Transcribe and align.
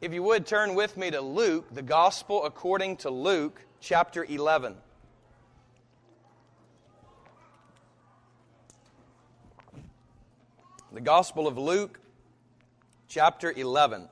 If 0.00 0.14
you 0.14 0.22
would 0.22 0.46
turn 0.46 0.74
with 0.74 0.96
me 0.96 1.10
to 1.10 1.20
Luke, 1.20 1.74
the 1.74 1.82
Gospel 1.82 2.46
according 2.46 2.96
to 2.98 3.10
Luke, 3.10 3.62
chapter 3.80 4.24
11. 4.24 4.74
The 10.92 11.02
Gospel 11.02 11.46
of 11.46 11.58
Luke, 11.58 12.00
chapter 13.08 13.52
11. 13.52 14.08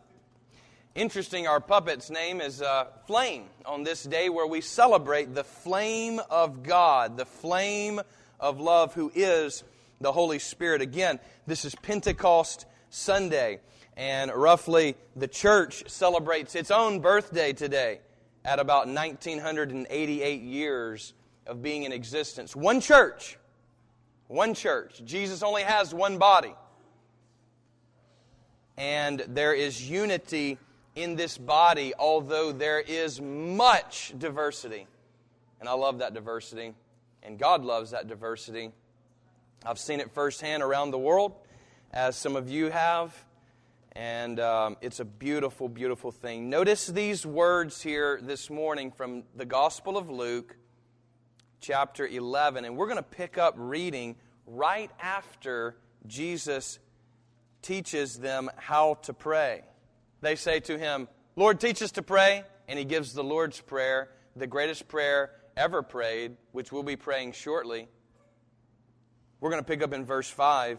Interesting, 0.95 1.46
our 1.46 1.59
puppet's 1.59 2.11
name 2.11 2.43
is 2.43 2.61
uh, 2.61 2.89
Flame 3.07 3.45
on 3.64 3.82
this 3.82 4.02
day 4.02 4.29
where 4.29 4.46
we 4.46 4.61
celebrate 4.61 5.34
the 5.34 5.45
flame 5.45 6.20
of 6.29 6.62
God, 6.62 7.16
the 7.16 7.25
flame 7.25 8.02
of 8.39 8.61
love, 8.61 8.93
who 8.93 9.11
is 9.14 9.64
the 10.02 10.12
Holy 10.12 10.39
Spirit. 10.39 10.82
Again, 10.82 11.18
this 11.46 11.64
is 11.64 11.75
Pentecost 11.77 12.66
Sunday. 12.91 13.61
And 13.98 14.30
roughly, 14.32 14.94
the 15.16 15.26
church 15.26 15.90
celebrates 15.90 16.54
its 16.54 16.70
own 16.70 17.00
birthday 17.00 17.52
today 17.52 17.98
at 18.44 18.61
about 18.61 18.86
1988 18.86 20.40
years 20.40 21.14
of 21.48 21.62
being 21.62 21.82
in 21.82 21.90
existence. 21.90 22.54
One 22.54 22.80
church. 22.80 23.36
One 24.29 24.54
church. 24.54 25.03
Jesus 25.04 25.42
only 25.42 25.64
has 25.64 25.92
one 25.92 26.16
body. 26.16 26.54
And 28.76 29.18
there 29.26 29.53
is 29.53 29.90
unity 29.90 30.58
in 30.94 31.17
this 31.17 31.36
body, 31.36 31.92
although 31.98 32.53
there 32.53 32.78
is 32.78 33.20
much 33.20 34.14
diversity. 34.17 34.86
And 35.58 35.69
I 35.69 35.72
love 35.72 35.98
that 35.98 36.14
diversity. 36.14 36.72
And 37.25 37.36
God 37.36 37.64
loves 37.64 37.91
that 37.91 38.06
diversity. 38.06 38.70
I've 39.67 39.80
seen 39.80 39.98
it 39.98 40.12
firsthand 40.12 40.62
around 40.62 40.92
the 40.92 40.98
world, 40.98 41.33
as 41.92 42.17
some 42.17 42.36
of 42.36 42.48
you 42.48 42.70
have. 42.70 43.25
And 43.98 44.38
um, 44.38 44.77
it's 44.80 45.00
a 45.00 45.05
beautiful, 45.05 45.69
beautiful 45.69 46.12
thing. 46.12 46.48
Notice 46.48 46.86
these 46.86 47.27
words 47.27 47.83
here 47.83 48.20
this 48.22 48.48
morning 48.48 48.92
from 48.92 49.25
the 49.34 49.45
Gospel 49.45 49.98
of 49.98 50.09
Luke, 50.09 50.56
chapter 51.61 52.06
11. 52.06 52.64
And 52.64 52.77
we're 52.77 52.86
going 52.86 52.98
to 52.98 53.03
pick 53.03 53.39
up 53.39 53.55
reading 53.56 54.14
right 54.47 54.89
after 55.03 55.75
Jesus 56.06 56.78
teaches 57.61 58.20
them 58.20 58.48
how 58.56 58.98
to 59.03 59.12
pray. 59.12 59.62
They 60.20 60.36
say 60.36 60.61
to 60.61 60.78
him, 60.78 61.08
Lord, 61.34 61.58
teach 61.58 61.83
us 61.83 61.91
to 61.92 62.03
pray. 62.03 62.45
And 62.69 62.78
he 62.78 62.84
gives 62.84 63.14
the 63.14 63.25
Lord's 63.25 63.61
Prayer, 63.61 64.11
the 64.36 64.47
greatest 64.47 64.86
prayer 64.86 65.33
ever 65.56 65.83
prayed, 65.83 66.36
which 66.53 66.70
we'll 66.70 66.84
be 66.84 66.95
praying 66.95 67.33
shortly. 67.33 67.89
We're 69.41 69.51
going 69.51 69.64
to 69.64 69.69
pick 69.69 69.83
up 69.83 69.92
in 69.92 70.05
verse 70.05 70.30
5. 70.30 70.78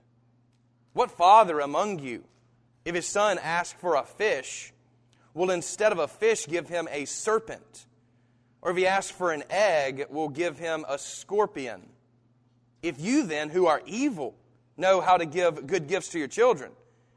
What 0.93 1.11
father 1.11 1.59
among 1.59 1.99
you, 1.99 2.23
if 2.83 2.95
his 2.95 3.05
son 3.05 3.39
asks 3.39 3.79
for 3.79 3.95
a 3.95 4.03
fish, 4.03 4.73
will 5.33 5.51
instead 5.51 5.91
of 5.91 5.99
a 5.99 6.07
fish 6.07 6.47
give 6.47 6.67
him 6.67 6.87
a 6.91 7.05
serpent? 7.05 7.85
Or 8.61 8.71
if 8.71 8.77
he 8.77 8.85
asks 8.85 9.11
for 9.11 9.31
an 9.31 9.43
egg, 9.49 10.05
will 10.09 10.29
give 10.29 10.57
him 10.57 10.85
a 10.87 10.97
scorpion? 10.97 11.81
If 12.83 12.99
you 12.99 13.23
then, 13.23 13.49
who 13.49 13.67
are 13.67 13.81
evil, 13.85 14.35
know 14.77 15.01
how 15.01 15.17
to 15.17 15.25
give 15.25 15.67
good 15.67 15.87
gifts 15.87 16.09
to 16.09 16.19
your 16.19 16.27
children, 16.27 16.71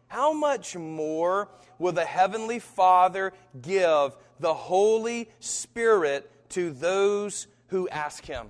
how 0.07 0.33
much 0.33 0.77
more 0.77 1.49
will 1.79 1.93
the 1.93 2.05
Heavenly 2.05 2.59
Father 2.59 3.33
give 3.61 4.17
the 4.39 4.55
Holy 4.55 5.29
Spirit 5.41 6.31
to 6.51 6.71
those 6.71 7.47
who 7.69 7.89
ask 7.89 8.25
Him? 8.25 8.47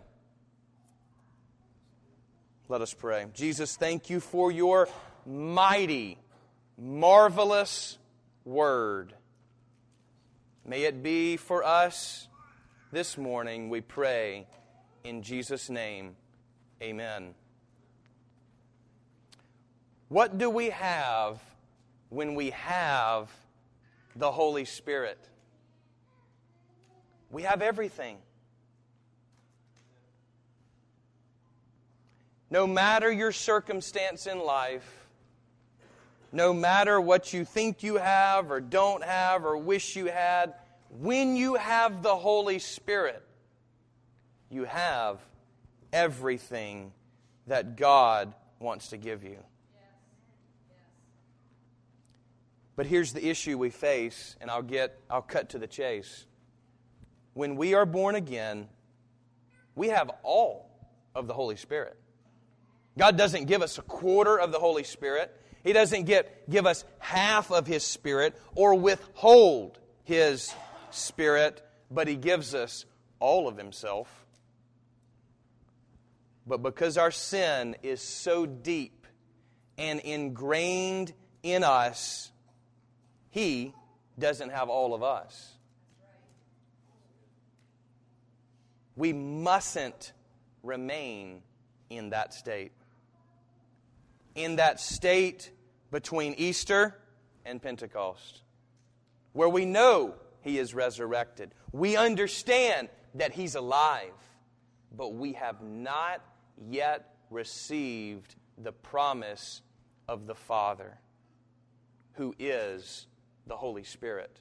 Let 2.69 2.81
us 2.81 2.93
pray. 2.93 3.27
Jesus, 3.35 3.77
thank 3.77 4.11
you 4.11 4.21
for 4.21 4.51
your 4.51 4.89
mighty, 5.27 6.19
marvelous 6.79 7.99
word. 8.45 9.15
May 10.67 10.83
it 10.83 11.03
be 11.03 11.37
for 11.37 11.65
us 11.65 12.29
this 12.93 13.19
morning, 13.19 13.69
we 13.69 13.81
pray. 13.81 14.47
In 15.05 15.23
Jesus' 15.23 15.69
name, 15.69 16.17
amen. 16.83 17.35
What 20.09 20.39
do 20.39 20.49
we 20.49 20.71
have 20.71 21.41
when 22.09 22.35
we 22.35 22.51
have 22.51 23.31
the 24.17 24.31
Holy 24.31 24.65
Spirit? 24.65 25.19
We 27.31 27.43
have 27.43 27.62
everything. 27.62 28.19
No 32.49 32.67
matter 32.67 33.11
your 33.11 33.33
circumstance 33.33 34.29
in 34.29 34.39
life, 34.39 35.03
no 36.34 36.53
matter 36.53 37.00
what 37.00 37.33
you 37.33 37.45
think 37.45 37.84
you 37.84 37.95
have 37.95 38.50
or 38.50 38.61
don't 38.61 39.05
have 39.05 39.45
or 39.45 39.56
wish 39.56 39.95
you 39.95 40.06
had, 40.06 40.55
when 40.91 41.37
you 41.37 41.55
have 41.55 42.03
the 42.03 42.17
Holy 42.17 42.59
Spirit, 42.59 43.22
you 44.50 44.65
have 44.65 45.21
everything 45.93 46.93
that 47.47 47.77
God 47.77 48.34
wants 48.59 48.89
to 48.89 48.97
give 48.97 49.23
you. 49.23 49.39
But 52.75 52.87
here's 52.87 53.12
the 53.12 53.25
issue 53.25 53.56
we 53.56 53.71
face, 53.71 54.34
and 54.41 54.50
I'll 54.50 54.62
get 54.62 55.00
I'll 55.09 55.23
cut 55.23 55.50
to 55.50 55.61
the 55.61 55.69
chase. 55.69 56.27
When 57.34 57.55
we 57.55 57.75
are 57.75 57.87
born 57.87 58.17
again, 58.17 58.69
we 59.77 59.89
have 59.89 60.11
all 60.25 60.69
of 61.15 61.28
the 61.28 61.34
Holy 61.34 61.55
Spirit. 61.55 61.97
God 62.99 63.17
doesn't 63.17 63.44
give 63.44 63.62
us 63.62 63.78
a 63.78 63.83
quarter 63.83 64.37
of 64.37 64.50
the 64.50 64.59
Holy 64.59 64.83
Spirit. 64.83 65.33
He 65.64 65.72
doesn't 65.72 66.04
get, 66.04 66.48
give 66.48 66.66
us 66.66 66.84
half 66.98 67.50
of 67.50 67.66
His 67.66 67.84
Spirit 67.84 68.38
or 68.54 68.75
withhold 68.75 69.78
His 70.04 70.54
Spirit, 70.91 71.62
but 71.91 72.06
He 72.06 72.16
gives 72.16 72.54
us 72.54 72.84
all 73.19 73.48
of 73.48 73.56
Himself. 73.56 74.26
But 76.47 76.62
because 76.62 76.98
our 76.98 77.10
sin 77.10 77.76
is 77.82 78.02
so 78.02 78.44
deep 78.44 79.06
and 79.78 80.00
ingrained 80.00 81.14
in 81.42 81.64
us, 81.64 82.31
He 83.31 83.72
doesn't 84.19 84.50
have 84.50 84.69
all 84.69 84.94
of 84.94 85.02
us. 85.02 85.54
We 88.96 89.14
mustn't 89.14 90.12
remain 90.62 91.40
in 91.88 92.10
that 92.10 92.34
state. 92.34 92.72
In 94.34 94.56
that 94.56 94.81
state 94.81 95.50
between 95.90 96.34
Easter 96.34 96.96
and 97.44 97.62
Pentecost, 97.62 98.42
where 99.32 99.48
we 99.48 99.64
know 99.64 100.14
He 100.40 100.58
is 100.58 100.75
resurrected. 100.75 101.52
We 101.72 101.96
understand 101.96 102.88
that 103.14 103.32
He's 103.32 103.54
alive, 103.54 104.12
but 104.96 105.14
we 105.14 105.34
have 105.34 105.62
not 105.62 106.20
yet 106.69 107.14
received 107.31 108.34
the 108.58 108.72
promise 108.72 109.62
of 110.08 110.26
the 110.26 110.34
Father, 110.34 110.98
who 112.14 112.34
is 112.38 113.06
the 113.46 113.56
Holy 113.56 113.84
Spirit. 113.84 114.40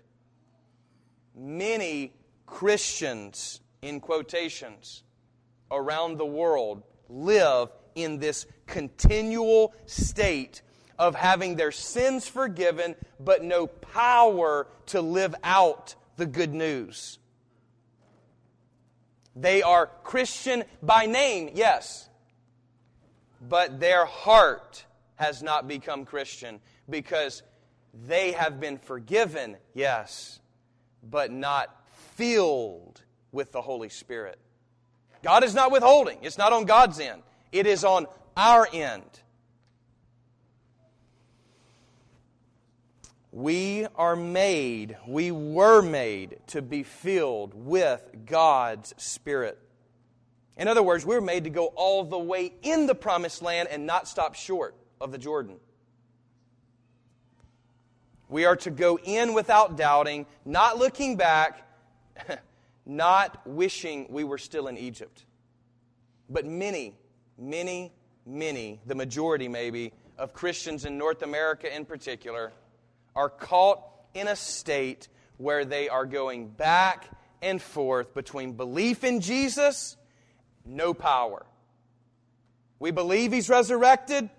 Many 1.36 2.14
Christians, 2.46 3.62
in 3.82 4.00
quotations, 4.00 5.04
around 5.72 6.18
the 6.18 6.26
world 6.26 6.84
live 7.10 7.70
in 7.96 8.20
this 8.20 8.46
continual 8.68 9.74
state 9.86 10.62
of 11.00 11.16
having 11.16 11.56
their 11.56 11.72
sins 11.72 12.28
forgiven, 12.28 12.96
but 13.20 13.44
no 13.44 13.68
power 13.68 14.68
to 14.88 15.02
live 15.02 15.36
out 15.44 15.96
the 16.18 16.26
good 16.26 16.54
news. 16.54 17.20
They 19.36 19.64
are 19.64 19.88
Christian 20.04 20.64
by 20.82 21.08
name, 21.08 21.50
yes, 21.56 22.08
but 23.42 23.80
their 23.80 24.06
heart 24.06 24.86
has 25.16 25.42
not 25.42 25.68
become 25.68 26.06
Christian 26.06 26.60
because 26.90 27.42
they 28.06 28.34
have 28.34 28.60
been 28.60 28.78
forgiven, 28.78 29.58
yes, 29.74 30.40
but 31.04 31.32
not 31.32 31.76
filled 32.16 33.02
with 33.32 33.52
the 33.52 33.62
Holy 33.62 33.90
Spirit. 33.90 34.38
God 35.24 35.44
is 35.44 35.56
not 35.56 35.72
withholding, 35.72 36.20
it's 36.22 36.38
not 36.38 36.54
on 36.54 36.66
God's 36.66 37.00
end, 37.00 37.24
it 37.54 37.68
is 37.68 37.86
on 37.86 38.08
our 38.36 38.68
end. 38.74 39.04
We 43.32 43.88
are 43.96 44.16
made, 44.16 44.98
we 45.08 45.32
were 45.32 45.82
made 45.82 46.40
to 46.48 46.62
be 46.62 46.84
filled 46.84 47.54
with 47.54 48.04
God's 48.26 48.94
Spirit. 48.98 49.58
In 50.58 50.68
other 50.68 50.84
words, 50.84 51.06
we 51.06 51.16
were 51.16 51.22
made 51.22 51.46
to 51.46 51.50
go 51.50 51.68
all 51.76 52.04
the 52.04 52.18
way 52.18 52.54
in 52.62 52.86
the 52.86 52.94
promised 52.94 53.42
land 53.42 53.70
and 53.72 53.88
not 53.88 54.08
stop 54.08 54.36
short 54.36 54.76
of 55.02 55.12
the 55.12 55.18
Jordan. 55.18 55.56
We 58.30 58.46
are 58.46 58.56
to 58.58 58.72
go 58.72 59.00
in 59.04 59.34
without 59.34 59.78
doubting, 59.78 60.26
not 60.46 60.78
looking 60.78 61.18
back, 61.18 61.68
not 62.86 63.42
wishing 63.46 64.08
we 64.10 64.24
were 64.24 64.38
still 64.38 64.68
in 64.68 64.78
Egypt. 64.78 65.26
But 66.30 66.46
many, 66.46 66.96
many, 67.38 67.92
many, 68.26 68.80
the 68.86 68.96
majority 68.96 69.48
maybe, 69.48 69.94
of 70.18 70.34
Christians 70.34 70.86
in 70.86 70.98
North 70.98 71.22
America 71.22 71.74
in 71.74 71.86
particular, 71.86 72.54
are 73.16 73.30
caught 73.30 73.82
in 74.14 74.28
a 74.28 74.36
state 74.36 75.08
where 75.38 75.66
they 75.66 75.90
are 75.90 76.06
going 76.06 76.48
back 76.48 77.10
and 77.42 77.62
forth 77.62 78.14
between 78.14 78.54
belief 78.54 79.04
in 79.04 79.20
Jesus, 79.20 79.98
no 80.66 80.94
power. 80.94 81.46
We 82.80 82.92
believe 82.92 83.32
he's 83.32 83.50
resurrected, 83.50 84.30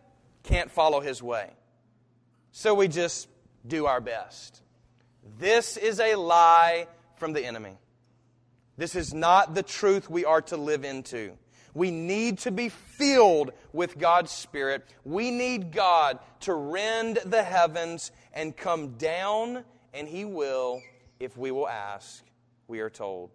can't 0.42 0.70
follow 0.70 1.00
his 1.00 1.22
way. 1.22 1.50
So 2.52 2.74
we 2.74 2.88
just 2.88 3.28
do 3.66 3.86
our 3.86 4.00
best. 4.00 4.62
This 5.38 5.76
is 5.76 6.00
a 6.00 6.14
lie 6.14 6.86
from 7.16 7.32
the 7.32 7.44
enemy. 7.44 7.78
This 8.76 8.94
is 8.94 9.14
not 9.14 9.54
the 9.54 9.62
truth 9.62 10.10
we 10.10 10.24
are 10.24 10.42
to 10.42 10.56
live 10.56 10.84
into. 10.84 11.36
We 11.74 11.90
need 11.90 12.38
to 12.40 12.52
be 12.52 12.68
filled 12.68 13.52
with 13.72 13.98
God's 13.98 14.30
Spirit. 14.30 14.86
We 15.04 15.30
need 15.30 15.72
God 15.72 16.20
to 16.40 16.54
rend 16.54 17.18
the 17.24 17.42
heavens 17.42 18.12
and 18.32 18.56
come 18.56 18.92
down, 18.96 19.64
and 19.92 20.08
He 20.08 20.24
will 20.24 20.80
if 21.20 21.36
we 21.36 21.50
will 21.50 21.68
ask, 21.68 22.24
we 22.68 22.80
are 22.80 22.90
told. 22.90 23.30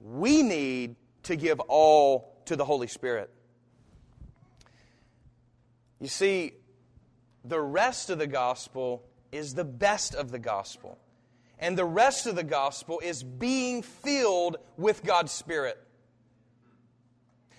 We 0.00 0.42
need 0.42 0.96
to 1.24 1.36
give 1.36 1.60
all 1.60 2.32
to 2.46 2.56
the 2.56 2.64
Holy 2.64 2.86
Spirit. 2.86 3.30
You 6.00 6.08
see, 6.08 6.52
the 7.44 7.60
rest 7.60 8.10
of 8.10 8.18
the 8.18 8.26
gospel 8.26 9.04
is 9.32 9.54
the 9.54 9.64
best 9.64 10.14
of 10.14 10.30
the 10.30 10.38
gospel. 10.38 10.98
And 11.58 11.76
the 11.76 11.84
rest 11.84 12.26
of 12.26 12.36
the 12.36 12.44
gospel 12.44 13.00
is 13.02 13.22
being 13.22 13.82
filled 13.82 14.58
with 14.76 15.02
God's 15.02 15.32
Spirit 15.32 15.78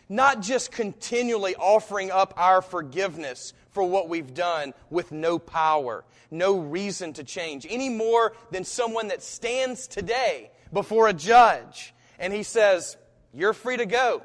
not 0.09 0.41
just 0.41 0.71
continually 0.71 1.55
offering 1.55 2.09
up 2.09 2.33
our 2.35 2.63
forgiveness 2.63 3.53
for 3.69 3.83
what 3.83 4.09
we've 4.09 4.33
done 4.33 4.73
with 4.89 5.11
no 5.11 5.37
power, 5.37 6.03
no 6.31 6.57
reason 6.57 7.13
to 7.13 7.23
change, 7.23 7.67
any 7.69 7.89
more 7.89 8.33
than 8.49 8.63
someone 8.63 9.09
that 9.09 9.21
stands 9.21 9.87
today 9.87 10.49
before 10.73 11.07
a 11.07 11.13
judge 11.13 11.93
and 12.17 12.33
he 12.33 12.43
says, 12.43 12.97
You're 13.33 13.53
free 13.53 13.77
to 13.77 13.85
go, 13.85 14.23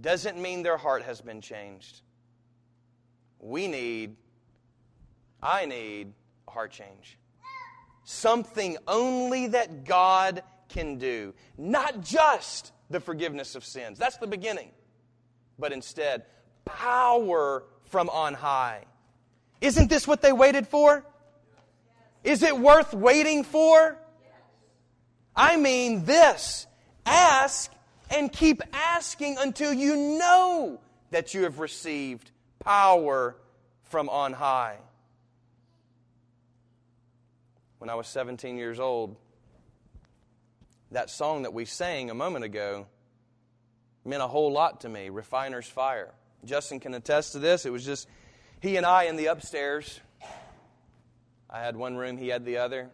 doesn't 0.00 0.40
mean 0.40 0.62
their 0.62 0.76
heart 0.76 1.02
has 1.02 1.20
been 1.20 1.40
changed. 1.40 2.02
We 3.40 3.66
need, 3.66 4.16
I 5.42 5.66
need 5.66 6.12
a 6.46 6.50
heart 6.50 6.70
change. 6.70 7.18
Something 8.04 8.76
only 8.86 9.48
that 9.48 9.84
God 9.84 10.42
can 10.68 10.96
do, 10.98 11.34
not 11.58 12.00
just 12.00 12.72
the 12.88 13.00
forgiveness 13.00 13.56
of 13.56 13.64
sins. 13.64 13.98
That's 13.98 14.16
the 14.18 14.28
beginning 14.28 14.70
but 15.58 15.72
instead 15.72 16.24
power 16.64 17.64
from 17.86 18.08
on 18.10 18.34
high. 18.34 18.84
Isn't 19.60 19.88
this 19.88 20.06
what 20.06 20.22
they 20.22 20.32
waited 20.32 20.66
for? 20.66 21.04
Is 22.24 22.42
it 22.42 22.58
worth 22.58 22.92
waiting 22.92 23.44
for? 23.44 23.96
I 25.34 25.56
mean 25.56 26.04
this. 26.04 26.66
Ask 27.04 27.72
and 28.10 28.32
keep 28.32 28.62
asking 28.72 29.36
until 29.38 29.72
you 29.72 29.96
know 30.18 30.80
that 31.10 31.34
you 31.34 31.44
have 31.44 31.60
received 31.60 32.30
power 32.58 33.36
from 33.84 34.08
on 34.08 34.32
high. 34.32 34.78
When 37.78 37.90
I 37.90 37.94
was 37.94 38.08
17 38.08 38.56
years 38.56 38.80
old, 38.80 39.16
that 40.90 41.10
song 41.10 41.42
that 41.42 41.52
we 41.52 41.64
sang 41.64 42.10
a 42.10 42.14
moment 42.14 42.44
ago 42.44 42.86
meant 44.06 44.22
a 44.22 44.28
whole 44.28 44.52
lot 44.52 44.82
to 44.82 44.88
me. 44.88 45.08
Refiner's 45.08 45.66
Fire. 45.66 46.14
Justin 46.44 46.80
can 46.80 46.94
attest 46.94 47.32
to 47.32 47.38
this. 47.38 47.66
It 47.66 47.72
was 47.72 47.84
just 47.84 48.08
he 48.60 48.76
and 48.76 48.86
I 48.86 49.04
in 49.04 49.16
the 49.16 49.26
upstairs. 49.26 50.00
I 51.48 51.60
had 51.60 51.76
one 51.76 51.96
room, 51.96 52.16
he 52.16 52.28
had 52.28 52.44
the 52.44 52.58
other. 52.58 52.90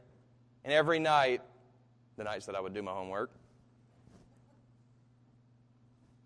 And 0.64 0.72
every 0.72 0.98
night, 0.98 1.42
the 2.16 2.24
nights 2.24 2.46
that 2.46 2.54
I 2.54 2.60
would 2.60 2.74
do 2.74 2.82
my 2.82 2.92
homework, 2.92 3.30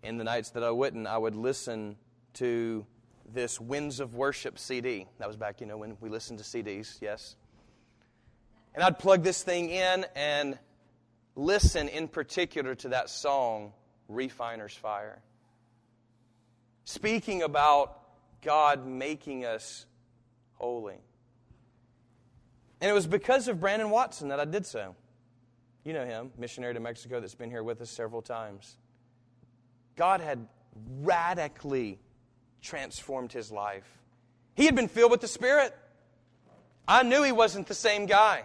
in 0.03 0.17
the 0.17 0.23
nights 0.23 0.51
that 0.51 0.63
I 0.63 0.71
wouldn't, 0.71 1.07
I 1.07 1.17
would 1.17 1.35
listen 1.35 1.97
to 2.35 2.85
this 3.33 3.59
Winds 3.59 3.99
of 3.99 4.15
Worship 4.15 4.57
CD. 4.59 5.07
That 5.19 5.27
was 5.27 5.37
back, 5.37 5.59
you 5.59 5.67
know, 5.67 5.77
when 5.77 5.97
we 5.99 6.09
listened 6.09 6.39
to 6.39 6.45
CDs, 6.45 6.97
yes. 7.01 7.35
And 8.73 8.83
I'd 8.83 8.99
plug 8.99 9.23
this 9.23 9.41
thing 9.43 9.69
in 9.69 10.05
and 10.15 10.57
listen 11.35 11.87
in 11.87 12.07
particular 12.07 12.75
to 12.75 12.89
that 12.89 13.09
song 13.09 13.73
refiner's 14.07 14.73
fire. 14.73 15.21
Speaking 16.85 17.43
about 17.43 17.99
God 18.41 18.87
making 18.87 19.45
us 19.45 19.85
holy. 20.53 20.97
And 22.79 22.89
it 22.89 22.93
was 22.93 23.07
because 23.07 23.47
of 23.47 23.59
Brandon 23.59 23.89
Watson 23.89 24.29
that 24.29 24.39
I 24.39 24.45
did 24.45 24.65
so. 24.65 24.95
You 25.83 25.93
know 25.93 26.05
him, 26.05 26.31
missionary 26.37 26.73
to 26.73 26.79
Mexico 26.79 27.19
that's 27.19 27.35
been 27.35 27.49
here 27.49 27.63
with 27.63 27.81
us 27.81 27.89
several 27.89 28.21
times. 28.21 28.77
God 29.95 30.21
had 30.21 30.47
radically 31.01 31.99
transformed 32.61 33.31
his 33.31 33.51
life. 33.51 33.87
He 34.55 34.65
had 34.65 34.75
been 34.75 34.87
filled 34.87 35.11
with 35.11 35.21
the 35.21 35.27
Spirit. 35.27 35.75
I 36.87 37.03
knew 37.03 37.23
he 37.23 37.31
wasn't 37.31 37.67
the 37.67 37.73
same 37.73 38.05
guy. 38.05 38.43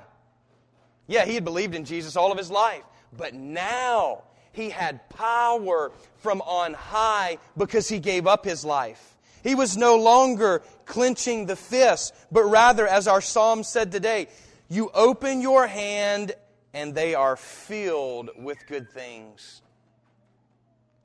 Yeah, 1.06 1.24
he 1.24 1.34
had 1.34 1.44
believed 1.44 1.74
in 1.74 1.84
Jesus 1.84 2.16
all 2.16 2.32
of 2.32 2.38
his 2.38 2.50
life. 2.50 2.84
But 3.12 3.34
now 3.34 4.22
he 4.52 4.70
had 4.70 5.08
power 5.10 5.92
from 6.18 6.40
on 6.42 6.74
high 6.74 7.38
because 7.56 7.88
he 7.88 7.98
gave 7.98 8.26
up 8.26 8.44
his 8.44 8.64
life. 8.64 9.16
He 9.42 9.54
was 9.54 9.76
no 9.76 9.96
longer 9.96 10.62
clenching 10.86 11.46
the 11.46 11.56
fist, 11.56 12.14
but 12.30 12.44
rather, 12.44 12.86
as 12.86 13.08
our 13.08 13.20
psalm 13.20 13.64
said 13.64 13.90
today, 13.90 14.28
you 14.68 14.90
open 14.94 15.40
your 15.40 15.66
hand 15.66 16.32
and 16.72 16.94
they 16.94 17.14
are 17.14 17.36
filled 17.36 18.30
with 18.36 18.66
good 18.66 18.90
things. 18.90 19.62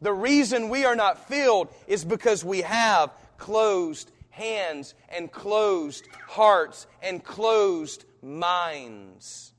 The 0.02 0.14
reason 0.14 0.70
we 0.70 0.86
are 0.86 0.96
not 0.96 1.28
filled 1.28 1.70
is 1.88 2.06
because 2.06 2.46
we 2.46 2.62
have 2.62 3.12
closed 3.38 4.12
hands 4.30 4.94
and 5.10 5.32
closed 5.32 6.08
hearts 6.28 6.86
and 7.02 7.24
closed 7.24 8.06
minds. 8.22 9.54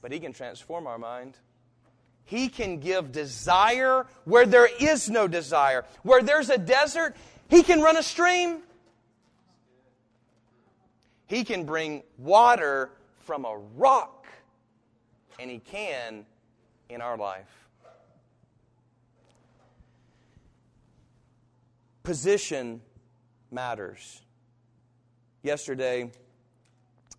But 0.00 0.12
He 0.12 0.20
can 0.20 0.32
transform 0.32 0.86
our 0.86 0.98
mind. 0.98 1.36
He 2.30 2.48
can 2.48 2.78
give 2.78 3.10
desire 3.10 4.06
where 4.24 4.46
there 4.46 4.68
is 4.78 5.10
no 5.10 5.26
desire. 5.26 5.84
Where 6.04 6.22
there's 6.22 6.48
a 6.48 6.58
desert, 6.58 7.16
He 7.48 7.64
can 7.64 7.82
run 7.82 7.96
a 7.96 8.04
stream. 8.04 8.58
He 11.26 11.42
can 11.42 11.64
bring 11.64 12.04
water 12.18 12.90
from 13.24 13.44
a 13.44 13.58
rock, 13.74 14.28
and 15.40 15.50
He 15.50 15.58
can 15.58 16.24
in 16.88 17.00
our 17.00 17.16
life. 17.16 17.50
Position 22.04 22.80
matters. 23.50 24.22
Yesterday, 25.42 26.12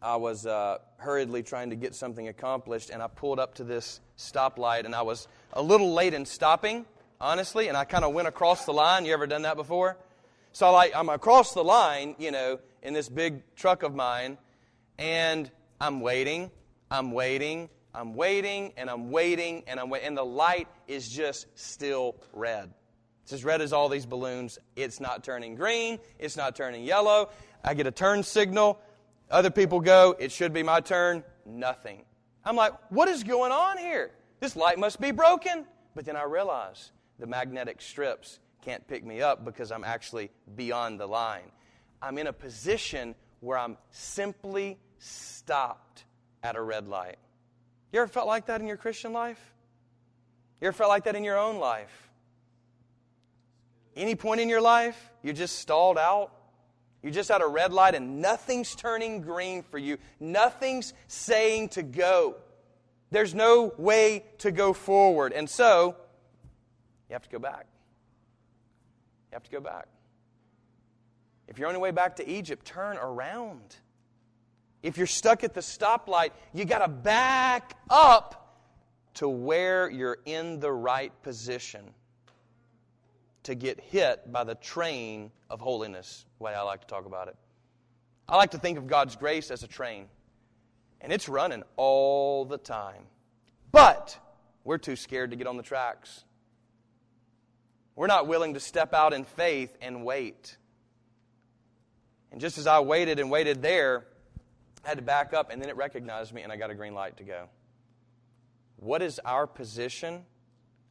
I 0.02 0.16
was 0.16 0.46
uh, 0.46 0.78
hurriedly 0.96 1.44
trying 1.44 1.70
to 1.72 1.76
get 1.76 1.96
something 1.96 2.30
accomplished, 2.30 2.92
and 2.92 3.04
I 3.04 3.08
pulled 3.08 3.40
up 3.40 3.56
to 3.56 3.66
this 3.66 4.00
stoplight, 4.22 4.86
and 4.86 4.96
I 4.96 5.02
was 5.02 5.28
a 5.54 5.62
little 5.62 5.94
late 5.94 6.14
in 6.14 6.26
stopping, 6.26 6.86
honestly, 7.20 7.68
and 7.68 7.76
I 7.76 7.84
kind 7.84 8.06
of 8.06 8.14
went 8.14 8.28
across 8.28 8.66
the 8.66 8.74
line. 8.74 9.06
You 9.06 9.14
ever 9.14 9.28
done 9.28 9.42
that 9.42 9.58
before? 9.58 9.98
So 10.54 10.72
like, 10.72 10.96
I'm 10.96 11.10
across 11.10 11.54
the 11.54 11.64
line, 11.64 12.16
you 12.20 12.32
know, 12.32 12.60
in 12.82 12.94
this 12.94 13.10
big 13.10 13.42
truck 13.56 13.84
of 13.84 13.94
mine, 13.96 14.38
and 14.98 15.50
I'm 15.80 16.02
waiting. 16.02 16.52
I'm 16.92 17.14
waiting, 17.14 17.70
I'm 17.96 18.16
waiting, 18.16 18.74
and 18.76 18.90
I'm 18.90 19.12
waiting, 19.12 19.64
and 19.66 19.80
I'm 19.80 19.90
waiting, 19.90 20.10
and 20.10 20.18
the 20.18 20.26
light 20.26 20.68
is 20.90 21.08
just 21.08 21.48
still 21.56 22.18
red. 22.34 22.70
It's 23.24 23.32
as 23.32 23.46
red 23.46 23.62
as 23.62 23.72
all 23.72 23.88
these 23.88 24.06
balloons. 24.06 24.60
It's 24.76 25.00
not 25.00 25.24
turning 25.24 25.56
green, 25.56 26.00
it's 26.20 26.36
not 26.36 26.54
turning 26.54 26.84
yellow. 26.84 27.30
I 27.64 27.76
get 27.76 27.88
a 27.88 27.92
turn 27.92 28.24
signal. 28.24 28.78
Other 29.30 29.52
people 29.52 29.80
go, 29.80 30.18
it 30.20 30.34
should 30.34 30.52
be 30.52 30.64
my 30.64 30.82
turn. 30.82 31.24
Nothing. 31.46 32.04
I'm 32.44 32.56
like, 32.56 32.74
what 32.90 33.08
is 33.08 33.24
going 33.24 33.52
on 33.52 33.78
here? 33.78 34.12
This 34.40 34.56
light 34.56 34.80
must 34.80 35.00
be 35.00 35.12
broken. 35.12 35.66
But 35.96 36.06
then 36.06 36.16
I 36.16 36.24
realize 36.24 36.92
the 37.20 37.28
magnetic 37.28 37.82
strips 37.82 38.40
can't 38.62 38.88
pick 38.88 39.04
me 39.04 39.22
up 39.22 39.46
because 39.46 39.72
I'm 39.72 39.84
actually 39.84 40.32
beyond 40.56 41.00
the 41.00 41.08
line. 41.08 41.52
I'm 42.02 42.18
in 42.18 42.28
a 42.28 42.34
position 42.34 43.16
where 43.42 43.58
I'm 43.58 43.78
simply 43.92 44.78
stopped 44.98 46.06
at 46.44 46.56
a 46.56 46.62
red 46.62 46.88
light. 46.88 47.18
You 47.92 48.00
ever 48.00 48.08
felt 48.08 48.28
like 48.28 48.48
that 48.48 48.62
in 48.62 48.68
your 48.68 48.78
Christian 48.78 49.14
life? 49.14 49.40
You 50.62 50.68
ever 50.68 50.78
felt 50.78 50.90
like 50.90 51.04
that 51.04 51.16
in 51.16 51.24
your 51.24 51.38
own 51.38 51.58
life? 51.58 52.10
Any 53.96 54.16
point 54.16 54.40
in 54.40 54.48
your 54.48 54.62
life, 54.62 55.12
you're 55.22 55.34
just 55.34 55.60
stalled 55.60 55.98
out? 55.98 56.32
You're 57.02 57.12
just 57.12 57.32
at 57.32 57.42
a 57.42 57.48
red 57.48 57.74
light 57.74 57.96
and 57.96 58.22
nothing's 58.22 58.76
turning 58.76 59.22
green 59.22 59.64
for 59.64 59.78
you. 59.78 59.98
Nothing's 60.20 60.94
saying 61.08 61.70
to 61.70 61.84
go. 61.84 62.36
There's 63.10 63.34
no 63.34 63.74
way 63.78 64.24
to 64.40 64.52
go 64.52 64.74
forward. 64.74 65.34
And 65.34 65.50
so, 65.50 65.96
you 67.10 67.14
have 67.14 67.24
to 67.24 67.30
go 67.30 67.40
back. 67.40 67.66
You 69.32 69.36
have 69.36 69.44
to 69.44 69.52
go 69.52 69.60
back. 69.60 69.88
If 71.48 71.58
you're 71.58 71.68
on 71.68 71.74
your 71.74 71.82
way 71.82 71.92
back 71.92 72.18
to 72.18 72.30
Egypt, 72.30 72.66
turn 72.66 72.98
around. 72.98 73.76
If 74.84 74.98
you're 74.98 75.08
stuck 75.08 75.44
at 75.44 75.54
the 75.54 75.62
stoplight, 75.62 76.32
you 76.54 76.66
got 76.66 76.80
to 76.80 76.88
back 76.88 77.76
up 77.90 78.38
to 79.16 79.28
where 79.28 79.90
you're 79.90 80.20
in 80.26 80.60
the 80.60 80.72
right 80.72 81.12
position 81.24 81.94
to 83.44 83.56
get 83.56 83.80
hit 83.80 84.32
by 84.32 84.44
the 84.44 84.56
train 84.56 85.32
of 85.50 85.60
holiness, 85.60 86.26
the 86.38 86.44
way 86.44 86.54
I 86.54 86.62
like 86.62 86.82
to 86.82 86.88
talk 86.88 87.06
about 87.06 87.28
it. 87.28 87.36
I 88.30 88.38
like 88.38 88.52
to 88.52 88.58
think 88.58 88.78
of 88.78 88.88
God's 88.88 89.16
grace 89.16 89.52
as 89.52 89.64
a 89.64 89.68
train, 89.68 90.06
and 91.02 91.12
it's 91.12 91.28
running 91.28 91.64
all 91.76 92.46
the 92.46 92.58
time. 92.58 93.04
But 93.72 94.18
we're 94.64 94.78
too 94.78 94.96
scared 94.96 95.32
to 95.32 95.36
get 95.36 95.48
on 95.48 95.58
the 95.58 95.64
tracks. 95.64 96.24
We're 97.96 98.08
not 98.08 98.28
willing 98.28 98.54
to 98.54 98.60
step 98.60 98.94
out 98.94 99.14
in 99.14 99.26
faith 99.26 99.76
and 99.82 100.06
wait. 100.06 100.56
And 102.32 102.40
just 102.40 102.58
as 102.58 102.68
I 102.68 102.80
waited 102.80 103.20
and 103.20 103.30
waited 103.30 103.62
there, 103.62 104.06
I 104.86 104.90
had 104.90 104.98
to 104.98 105.04
back 105.04 105.34
up, 105.34 105.52
and 105.52 105.62
then 105.62 105.70
it 105.70 105.76
recognized 105.76 106.34
me, 106.34 106.42
and 106.42 106.52
I 106.52 106.56
got 106.56 106.70
a 106.70 106.76
green 106.76 106.94
light 106.94 107.18
to 107.18 107.24
go. 107.24 107.50
What 108.78 109.02
is 109.02 109.20
our 109.26 109.46
position? 109.46 110.26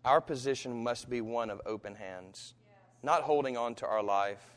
Our 0.04 0.20
position 0.20 0.82
must 0.82 1.10
be 1.10 1.20
one 1.20 1.50
of 1.50 1.60
open 1.66 1.94
hands, 1.94 2.54
not 3.02 3.22
holding 3.22 3.56
on 3.56 3.74
to 3.76 3.86
our 3.86 4.02
life, 4.02 4.56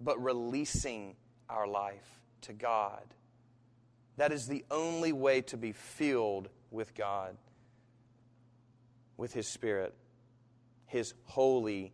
but 0.00 0.22
releasing 0.22 1.16
our 1.48 1.66
life 1.66 2.20
to 2.42 2.52
God. 2.52 3.02
That 4.16 4.32
is 4.32 4.46
the 4.46 4.64
only 4.70 5.12
way 5.12 5.42
to 5.42 5.56
be 5.56 5.72
filled 5.72 6.48
with 6.70 6.94
God, 6.94 7.36
with 9.16 9.32
His 9.32 9.46
Spirit, 9.46 9.94
His 10.86 11.14
holy 11.24 11.92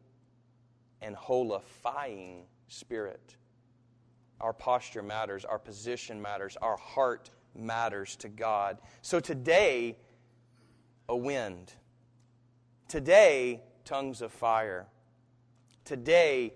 and 1.03 1.17
holifying 1.17 2.43
Spirit. 2.69 3.37
Our 4.41 4.53
posture 4.53 5.03
matters, 5.03 5.45
our 5.45 5.59
position 5.59 6.21
matters, 6.21 6.57
our 6.61 6.77
heart 6.77 7.31
matters 7.55 8.17
to 8.17 8.29
God. 8.29 8.79
So 9.03 9.21
today, 9.21 9.97
a 11.09 11.17
wind. 11.17 11.73
Today, 12.95 13.61
tongues 13.85 14.23
of 14.23 14.31
fire. 14.31 14.87
Today, 15.85 16.53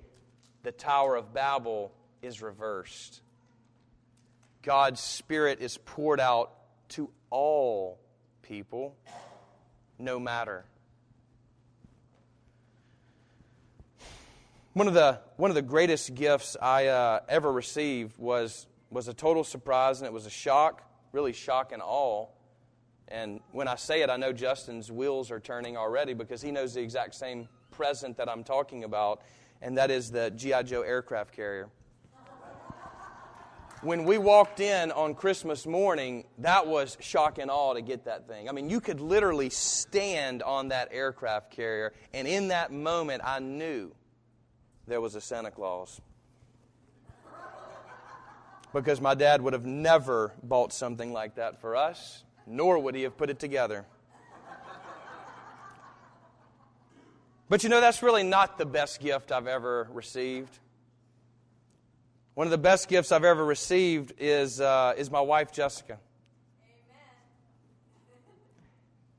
the 0.62 0.70
Tower 0.70 1.16
of 1.16 1.34
Babel 1.34 1.92
is 2.22 2.40
reversed. 2.40 3.22
God's 4.62 5.00
Spirit 5.00 5.60
is 5.60 5.78
poured 5.78 6.20
out 6.20 6.52
to 6.90 7.10
all 7.30 7.98
people, 8.42 8.94
no 9.98 10.20
matter. 10.20 10.64
One 14.74 14.86
of 14.86 14.94
the, 14.94 15.18
one 15.38 15.50
of 15.50 15.56
the 15.56 15.62
greatest 15.62 16.14
gifts 16.14 16.56
I 16.62 16.86
uh, 16.86 17.18
ever 17.28 17.50
received 17.50 18.16
was, 18.16 18.68
was 18.90 19.08
a 19.08 19.12
total 19.12 19.42
surprise, 19.42 19.98
and 19.98 20.06
it 20.06 20.12
was 20.12 20.24
a 20.24 20.30
shock, 20.30 20.88
really 21.10 21.32
shock 21.32 21.72
and 21.72 21.82
awe. 21.84 22.28
And 23.10 23.40
when 23.52 23.68
I 23.68 23.76
say 23.76 24.02
it, 24.02 24.10
I 24.10 24.16
know 24.16 24.32
Justin's 24.32 24.92
wheels 24.92 25.30
are 25.30 25.40
turning 25.40 25.76
already 25.76 26.12
because 26.14 26.42
he 26.42 26.50
knows 26.50 26.74
the 26.74 26.82
exact 26.82 27.14
same 27.14 27.48
present 27.70 28.18
that 28.18 28.28
I'm 28.28 28.44
talking 28.44 28.84
about, 28.84 29.22
and 29.62 29.78
that 29.78 29.90
is 29.90 30.10
the 30.10 30.30
G.I. 30.30 30.62
Joe 30.64 30.82
aircraft 30.82 31.34
carrier. 31.34 31.70
When 33.80 34.04
we 34.04 34.18
walked 34.18 34.58
in 34.58 34.90
on 34.90 35.14
Christmas 35.14 35.64
morning, 35.64 36.24
that 36.38 36.66
was 36.66 36.98
shock 37.00 37.38
and 37.38 37.48
awe 37.48 37.74
to 37.74 37.80
get 37.80 38.06
that 38.06 38.26
thing. 38.26 38.48
I 38.48 38.52
mean, 38.52 38.68
you 38.68 38.80
could 38.80 39.00
literally 39.00 39.50
stand 39.50 40.42
on 40.42 40.68
that 40.68 40.88
aircraft 40.90 41.52
carrier, 41.52 41.92
and 42.12 42.26
in 42.26 42.48
that 42.48 42.72
moment, 42.72 43.22
I 43.24 43.38
knew 43.38 43.94
there 44.88 45.00
was 45.00 45.14
a 45.14 45.20
Santa 45.20 45.52
Claus. 45.52 46.00
Because 48.74 49.00
my 49.00 49.14
dad 49.14 49.40
would 49.42 49.52
have 49.52 49.64
never 49.64 50.32
bought 50.42 50.72
something 50.72 51.12
like 51.12 51.36
that 51.36 51.60
for 51.60 51.76
us, 51.76 52.24
nor 52.48 52.78
would 52.78 52.94
he 52.94 53.02
have 53.02 53.16
put 53.16 53.30
it 53.30 53.38
together. 53.38 53.84
But 57.48 57.62
you 57.62 57.70
know, 57.70 57.80
that's 57.80 58.02
really 58.02 58.24
not 58.24 58.58
the 58.58 58.66
best 58.66 59.00
gift 59.00 59.32
I've 59.32 59.46
ever 59.46 59.88
received. 59.92 60.58
One 62.34 62.46
of 62.46 62.50
the 62.50 62.58
best 62.58 62.88
gifts 62.88 63.10
I've 63.10 63.24
ever 63.24 63.44
received 63.44 64.12
is, 64.18 64.60
uh, 64.60 64.94
is 64.96 65.10
my 65.10 65.20
wife, 65.20 65.50
Jessica. 65.50 65.98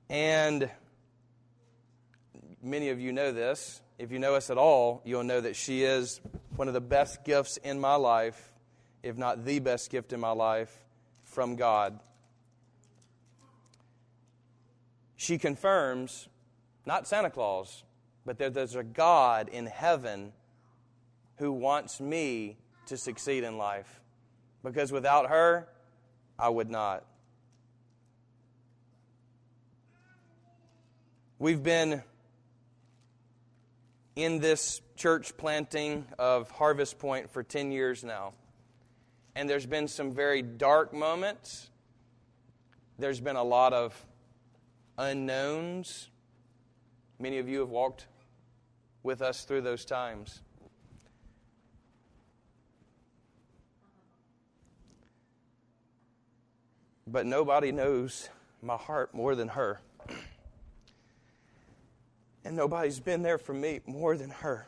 And 0.10 0.70
many 2.62 2.90
of 2.90 3.00
you 3.00 3.12
know 3.12 3.32
this 3.32 3.82
if 4.00 4.14
you 4.14 4.20
know 4.20 4.36
us 4.36 4.50
at 4.50 4.58
all, 4.58 5.02
you'll 5.04 5.26
know 5.26 5.42
that 5.42 5.58
she 5.58 5.84
is 5.84 6.22
one 6.56 6.70
of 6.70 6.74
the 6.74 6.82
best 6.82 7.26
gifts 7.26 7.58
in 7.58 7.82
my 7.82 7.96
life, 7.96 8.54
if 9.04 9.18
not 9.18 9.44
the 9.44 9.60
best 9.60 9.90
gift 9.90 10.14
in 10.14 10.22
my 10.22 10.32
life, 10.32 10.74
from 11.26 11.58
God. 11.58 12.00
She 15.20 15.38
confirms, 15.38 16.30
not 16.86 17.06
Santa 17.06 17.30
Claus, 17.30 17.84
but 18.26 18.38
that 18.38 18.54
there's 18.54 18.76
a 18.76 18.84
God 18.84 19.50
in 19.50 19.66
heaven 19.66 20.32
who 21.40 21.52
wants 21.52 22.00
me 22.00 22.56
to 22.86 22.96
succeed 22.96 23.44
in 23.44 23.58
life. 23.58 24.00
Because 24.64 24.94
without 24.94 25.28
her, 25.28 25.68
I 26.40 26.48
would 26.48 26.70
not. 26.70 27.06
We've 31.38 31.62
been 31.62 32.02
in 34.16 34.40
this 34.40 34.82
church 34.96 35.36
planting 35.36 36.06
of 36.18 36.50
Harvest 36.50 36.98
Point 36.98 37.30
for 37.30 37.44
10 37.44 37.74
years 37.74 38.06
now. 38.06 38.32
And 39.36 39.50
there's 39.50 39.66
been 39.66 39.90
some 39.90 40.14
very 40.14 40.42
dark 40.42 40.94
moments. 40.94 41.70
There's 42.98 43.20
been 43.20 43.36
a 43.36 43.44
lot 43.44 43.74
of 43.74 44.06
unknowns. 45.00 46.10
Many 47.18 47.40
of 47.40 47.48
you 47.48 47.60
have 47.60 47.70
walked 47.70 48.08
with 49.02 49.22
us 49.22 49.46
through 49.46 49.62
those 49.62 49.86
times. 49.86 50.42
But 57.08 57.26
nobody 57.26 57.72
knows 57.72 58.30
my 58.62 58.76
heart 58.76 59.14
more 59.14 59.34
than 59.34 59.48
her. 59.48 59.82
And 62.46 62.56
nobody's 62.56 63.00
been 63.00 63.24
there 63.24 63.38
for 63.38 63.54
me 63.54 63.80
more 63.88 64.16
than 64.18 64.30
her. 64.30 64.68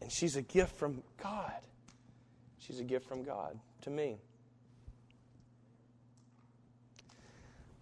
And 0.00 0.10
she's 0.10 0.36
a 0.36 0.42
gift 0.42 0.76
from 0.76 1.02
God. 1.22 1.60
She's 2.66 2.78
a 2.78 2.84
gift 2.84 3.08
from 3.08 3.24
God 3.24 3.58
to 3.82 3.90
me. 3.90 4.18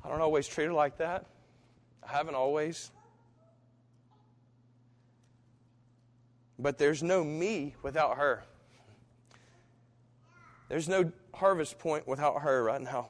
I 0.03 0.09
don't 0.09 0.23
always 0.23 0.49
treat 0.49 0.67
her 0.67 0.73
like 0.73 0.97
that. 0.99 1.27
I 2.03 2.13
haven't 2.13 2.35
always. 2.35 2.91
But 6.59 6.79
there's 6.79 7.03
no 7.03 7.23
me 7.23 7.75
without 7.83 8.17
her. 8.17 8.43
There's 10.71 10.89
no 10.89 11.13
harvest 11.35 11.79
point 11.79 12.09
without 12.09 12.41
her 12.41 12.65
right 12.65 12.81
now. 12.81 13.09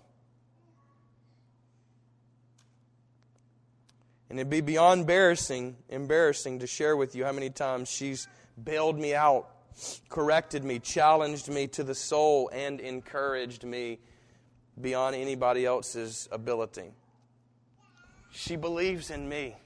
And 4.28 4.40
it'd 4.40 4.50
be 4.50 4.60
beyond 4.60 5.02
embarrassing, 5.02 5.76
embarrassing 5.88 6.60
to 6.60 6.66
share 6.66 6.96
with 6.96 7.14
you 7.14 7.24
how 7.24 7.32
many 7.32 7.50
times 7.50 7.88
she's 7.88 8.26
bailed 8.62 8.98
me 8.98 9.14
out 9.14 9.48
corrected 10.08 10.64
me, 10.64 10.78
challenged 10.78 11.48
me 11.48 11.66
to 11.68 11.84
the 11.84 11.94
soul, 11.94 12.50
and 12.52 12.80
encouraged 12.80 13.64
me 13.64 13.98
beyond 14.80 15.16
anybody 15.16 15.66
else's 15.66 16.28
ability. 16.32 16.92
She 18.30 18.56
believes 18.56 19.10
in 19.10 19.28
me. 19.28 19.56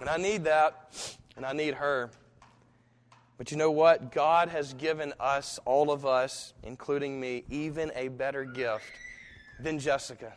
And 0.00 0.08
I 0.08 0.16
need 0.16 0.44
that, 0.44 1.16
and 1.36 1.46
I 1.46 1.52
need 1.52 1.74
her. 1.74 2.10
But 3.38 3.50
you 3.50 3.56
know 3.56 3.70
what? 3.70 4.12
God 4.12 4.48
has 4.48 4.74
given 4.74 5.12
us, 5.20 5.58
all 5.64 5.90
of 5.90 6.06
us, 6.06 6.54
including 6.62 7.20
me, 7.20 7.44
even 7.50 7.92
a 7.94 8.08
better 8.08 8.44
gift 8.44 8.84
than 9.60 9.78
Jessica, 9.78 10.32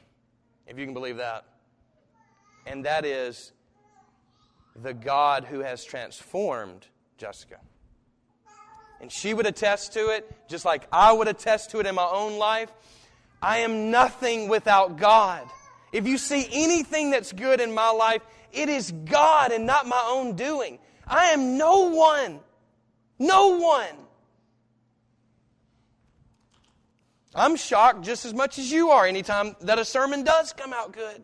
if 0.67 0.77
you 0.77 0.85
can 0.85 0.93
believe 0.93 1.17
that. 1.17 1.45
And 2.67 2.85
that 2.85 3.05
is 3.05 3.53
the 4.81 4.93
God 4.93 5.45
who 5.45 5.59
has 5.59 5.83
transformed 5.83 6.85
Jessica. 7.17 7.59
And 9.01 9.11
she 9.11 9.33
would 9.33 9.45
attest 9.45 9.93
to 9.93 10.09
it, 10.09 10.31
just 10.47 10.65
like 10.65 10.87
I 10.91 11.11
would 11.11 11.27
attest 11.27 11.71
to 11.71 11.79
it 11.79 11.85
in 11.85 11.95
my 11.95 12.07
own 12.07 12.37
life. 12.37 12.71
I 13.41 13.59
am 13.59 13.91
nothing 13.91 14.47
without 14.47 14.97
God. 14.97 15.47
If 15.91 16.07
you 16.07 16.17
see 16.17 16.47
anything 16.51 17.11
that's 17.11 17.31
good 17.31 17.61
in 17.61 17.73
my 17.73 17.89
life, 17.89 18.21
it 18.51 18.69
is 18.69 18.91
God 18.91 19.51
and 19.51 19.65
not 19.65 19.85
my 19.85 20.01
own 20.07 20.35
doing. 20.35 20.79
I 21.05 21.27
am 21.27 21.57
no 21.57 21.89
one. 21.89 22.39
No 23.19 23.59
one. 23.59 23.95
I'm 27.33 27.57
shocked 27.57 28.03
just 28.03 28.25
as 28.25 28.33
much 28.33 28.57
as 28.57 28.71
you 28.71 28.89
are 28.91 29.05
anytime 29.05 29.55
that 29.61 29.77
a 29.77 29.85
sermon 29.85 30.23
does 30.23 30.53
come 30.53 30.73
out 30.73 30.93
good. 30.93 31.23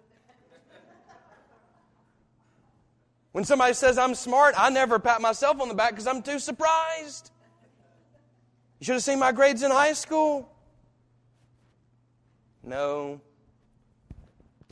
When 3.32 3.46
somebody 3.46 3.74
says 3.74 3.98
I'm 3.98 4.16
smart, 4.16 4.56
I 4.58 4.70
never 4.70 5.00
pat 5.00 5.22
myself 5.22 5.62
on 5.62 5.70
the 5.70 5.74
back 5.74 5.92
because 5.92 6.08
I'm 6.08 6.22
too 6.22 6.40
surprised. 6.40 7.32
You 8.80 8.86
should 8.86 8.94
have 8.94 9.04
seen 9.04 9.20
my 9.20 9.32
grades 9.32 9.64
in 9.64 9.72
high 9.72 9.94
school. 9.94 10.52
No. 12.64 13.22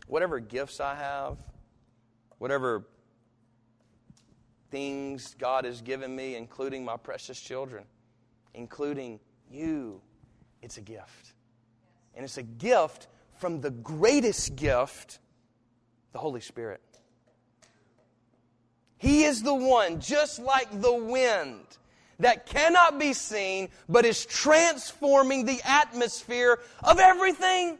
Whatever 0.07 0.39
gifts 0.39 0.79
I 0.79 0.95
have, 0.95 1.37
whatever 2.39 2.85
things 4.71 5.35
God 5.37 5.65
has 5.65 5.81
given 5.81 6.15
me, 6.15 6.35
including 6.35 6.83
my 6.83 6.97
precious 6.97 7.39
children, 7.39 7.83
including 8.53 9.19
you, 9.49 10.01
it's 10.61 10.77
a 10.77 10.81
gift. 10.81 11.33
And 12.15 12.25
it's 12.25 12.37
a 12.37 12.43
gift 12.43 13.07
from 13.37 13.61
the 13.61 13.71
greatest 13.71 14.55
gift, 14.55 15.19
the 16.11 16.19
Holy 16.19 16.41
Spirit. 16.41 16.81
He 18.99 19.23
is 19.23 19.41
the 19.41 19.53
one, 19.53 19.99
just 19.99 20.39
like 20.39 20.81
the 20.81 20.93
wind, 20.93 21.65
that 22.19 22.45
cannot 22.45 22.99
be 22.99 23.13
seen, 23.13 23.69
but 23.87 24.05
is 24.05 24.25
transforming 24.25 25.45
the 25.45 25.61
atmosphere 25.63 26.59
of 26.83 26.99
everything. 26.99 27.77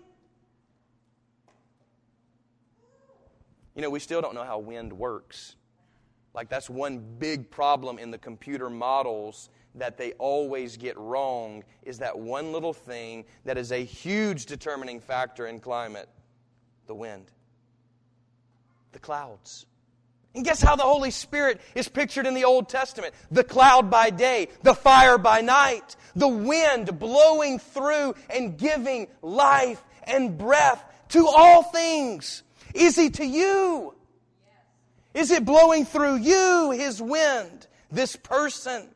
You 3.76 3.82
know, 3.82 3.90
we 3.90 4.00
still 4.00 4.22
don't 4.22 4.34
know 4.34 4.46
how 4.46 4.60
wind 4.60 4.94
works. 4.94 5.56
Like, 6.34 6.50
that's 6.50 6.70
one 6.70 7.04
big 7.20 7.52
problem 7.52 8.00
in 8.00 8.12
the 8.12 8.18
computer 8.18 8.70
models 8.70 9.50
that 9.76 9.98
they 9.98 10.14
always 10.14 10.78
get 10.78 10.98
wrong 10.98 11.64
is 11.84 12.00
that 12.00 12.18
one 12.18 12.54
little 12.54 12.74
thing 12.74 13.26
that 13.44 13.58
is 13.58 13.74
a 13.74 13.84
huge 13.84 14.46
determining 14.46 15.02
factor 15.02 15.48
in 15.48 15.60
climate 15.60 16.08
the 16.88 16.96
wind, 16.96 17.26
the 18.94 19.00
clouds. 19.00 19.66
And 20.36 20.46
guess 20.46 20.62
how 20.62 20.76
the 20.76 20.84
Holy 20.84 21.12
Spirit 21.12 21.60
is 21.74 21.90
pictured 21.90 22.28
in 22.28 22.36
the 22.36 22.46
Old 22.46 22.70
Testament? 22.70 23.14
The 23.32 23.44
cloud 23.44 23.90
by 23.90 24.12
day, 24.12 24.50
the 24.62 24.76
fire 24.76 25.18
by 25.18 25.42
night, 25.42 25.96
the 26.16 26.28
wind 26.28 27.00
blowing 27.00 27.58
through 27.58 28.14
and 28.30 28.58
giving 28.58 29.08
life 29.22 29.84
and 30.04 30.38
breath 30.38 30.84
to 31.10 31.28
all 31.28 31.64
things. 31.64 32.44
Is 32.76 32.96
He 32.96 33.10
to 33.12 33.26
you? 33.26 33.96
Is 35.16 35.32
it 35.32 35.46
blowing 35.46 35.86
through 35.86 36.18
you, 36.18 36.72
His 36.72 37.02
wind? 37.02 37.68
This 37.92 38.16
person 38.16 38.88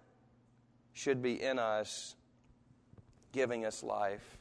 should 0.93 1.23
be 1.23 1.41
in 1.41 1.57
us, 1.57 2.15
giving 3.31 3.65
us 3.65 3.81
life, 3.81 4.37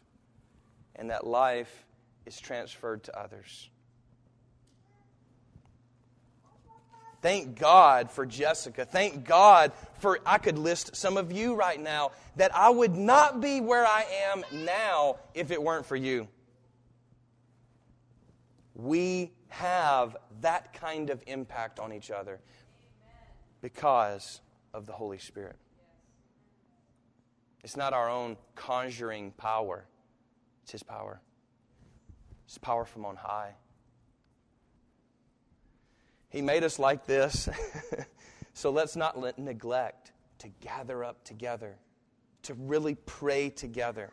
and 0.94 1.08
that 1.08 1.26
life 1.26 1.86
is 2.26 2.38
transferred 2.38 3.04
to 3.04 3.18
others. 3.18 3.70
Thank 7.22 7.58
God 7.58 8.10
for 8.10 8.26
Jessica. 8.26 8.84
Thank 8.84 9.24
God 9.24 9.72
for, 10.00 10.18
I 10.26 10.38
could 10.38 10.58
list 10.58 10.96
some 10.96 11.16
of 11.16 11.30
you 11.30 11.54
right 11.54 11.80
now, 11.80 12.10
that 12.34 12.54
I 12.54 12.68
would 12.68 12.96
not 12.96 13.40
be 13.40 13.60
where 13.60 13.86
I 13.86 14.04
am 14.32 14.44
now 14.64 15.16
if 15.32 15.52
it 15.52 15.62
weren't 15.62 15.86
for 15.86 15.94
you. 15.94 16.26
We 18.74 19.30
have 19.48 20.16
that 20.40 20.72
kind 20.72 21.10
of 21.10 21.22
impact 21.28 21.78
on 21.78 21.92
each 21.92 22.10
other 22.10 22.40
because 23.60 24.40
of 24.74 24.86
the 24.86 24.92
Holy 24.92 25.18
Spirit. 25.18 25.56
It's 27.62 27.76
not 27.76 27.92
our 27.92 28.10
own 28.10 28.36
conjuring 28.56 29.30
power, 29.32 29.84
it's 30.64 30.72
His 30.72 30.82
power. 30.82 31.20
It's 32.46 32.58
power 32.58 32.84
from 32.84 33.04
on 33.04 33.16
high. 33.16 33.54
He 36.32 36.40
made 36.40 36.64
us 36.64 36.78
like 36.78 37.04
this. 37.04 37.48
so 38.54 38.70
let's 38.70 38.96
not 38.96 39.20
let 39.20 39.38
neglect 39.38 40.12
to 40.38 40.48
gather 40.60 41.04
up 41.04 41.22
together, 41.24 41.76
to 42.44 42.54
really 42.54 42.94
pray 42.94 43.50
together, 43.50 44.10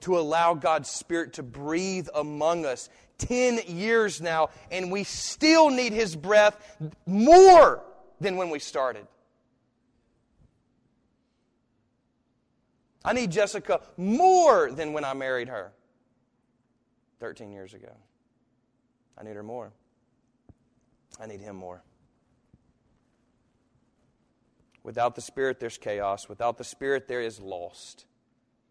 to 0.00 0.16
allow 0.16 0.54
God's 0.54 0.88
Spirit 0.88 1.34
to 1.34 1.42
breathe 1.42 2.08
among 2.14 2.64
us. 2.64 2.88
10 3.18 3.60
years 3.66 4.20
now, 4.20 4.50
and 4.70 4.90
we 4.90 5.04
still 5.04 5.68
need 5.70 5.92
His 5.92 6.16
breath 6.16 6.76
more 7.06 7.82
than 8.20 8.36
when 8.36 8.50
we 8.50 8.58
started. 8.58 9.06
I 13.04 13.12
need 13.12 13.30
Jessica 13.30 13.80
more 13.96 14.70
than 14.72 14.92
when 14.92 15.04
I 15.04 15.12
married 15.12 15.48
her 15.48 15.72
13 17.20 17.52
years 17.52 17.74
ago. 17.74 17.92
I 19.18 19.24
need 19.24 19.36
her 19.36 19.42
more. 19.42 19.72
I 21.20 21.26
need 21.26 21.40
Him 21.40 21.56
more. 21.56 21.82
Without 24.82 25.14
the 25.14 25.22
Spirit, 25.22 25.60
there's 25.60 25.78
chaos. 25.78 26.28
Without 26.28 26.58
the 26.58 26.64
Spirit, 26.64 27.08
there 27.08 27.22
is 27.22 27.40
lost. 27.40 28.04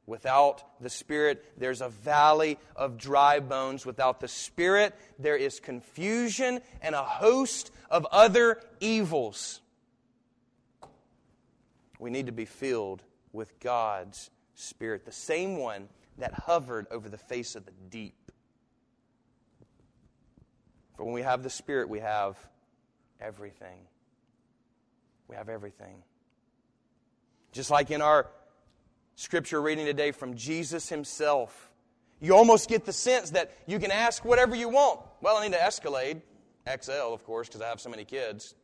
Without 0.06 0.64
the 0.82 0.90
Spirit, 0.90 1.44
there's 1.58 1.82
a 1.82 1.90
valley 1.90 2.60
of 2.76 2.98
dry 2.98 3.40
bones. 3.40 3.86
Without 3.86 4.20
the 4.20 4.28
Spirit, 4.28 4.94
there 5.18 5.38
is 5.38 5.60
confusion 5.60 6.62
and 6.82 6.94
a 6.94 7.04
host 7.04 7.72
of 7.90 8.06
other 8.12 8.62
evils. 8.80 9.62
We 12.00 12.12
need 12.12 12.26
to 12.26 12.34
be 12.34 12.46
filled 12.46 13.02
with 13.32 13.60
God's 13.60 14.30
Spirit, 14.56 15.06
the 15.06 15.12
same 15.12 15.58
one 15.58 15.88
that 16.18 16.34
hovered 16.34 16.86
over 16.92 17.10
the 17.10 17.18
face 17.18 17.56
of 17.56 17.66
the 17.66 17.72
deep. 17.90 18.23
When 21.04 21.14
we 21.14 21.22
have 21.22 21.44
the 21.44 21.50
Spirit, 21.50 21.90
we 21.90 22.00
have 22.00 22.38
everything. 23.20 23.88
We 25.28 25.36
have 25.36 25.50
everything. 25.50 26.04
Just 27.52 27.70
like 27.70 27.92
in 27.92 28.02
our 28.02 28.28
scripture 29.16 29.62
reading 29.62 29.86
today 29.86 30.12
from 30.12 30.36
Jesus 30.36 30.90
himself, 30.90 31.70
you 32.20 32.36
almost 32.36 32.70
get 32.70 32.86
the 32.86 32.94
sense 32.94 33.32
that 33.32 33.52
you 33.68 33.80
can 33.80 33.92
ask 33.92 34.24
whatever 34.24 34.56
you 34.56 34.70
want. 34.70 35.02
Well, 35.22 35.38
I 35.38 35.48
need 35.48 35.56
an 35.56 35.62
Escalade, 35.62 36.22
XL, 36.82 36.92
of 36.92 37.24
course, 37.26 37.48
because 37.48 37.62
I 37.62 37.68
have 37.68 37.82
so 37.82 37.90
many 37.90 38.06
kids. 38.06 38.56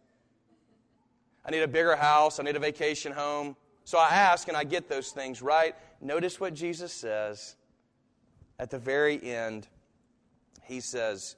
I 1.46 1.52
need 1.52 1.62
a 1.62 1.68
bigger 1.68 1.96
house. 1.96 2.40
I 2.40 2.44
need 2.44 2.56
a 2.56 2.60
vacation 2.60 3.12
home. 3.12 3.56
So 3.84 3.98
I 3.98 4.10
ask 4.10 4.48
and 4.48 4.56
I 4.56 4.64
get 4.64 4.88
those 4.88 5.10
things, 5.10 5.42
right? 5.42 5.76
Notice 6.00 6.40
what 6.40 6.54
Jesus 6.54 6.94
says 6.94 7.56
at 8.60 8.70
the 8.70 8.80
very 8.80 9.22
end. 9.22 9.68
He 10.64 10.80
says, 10.80 11.36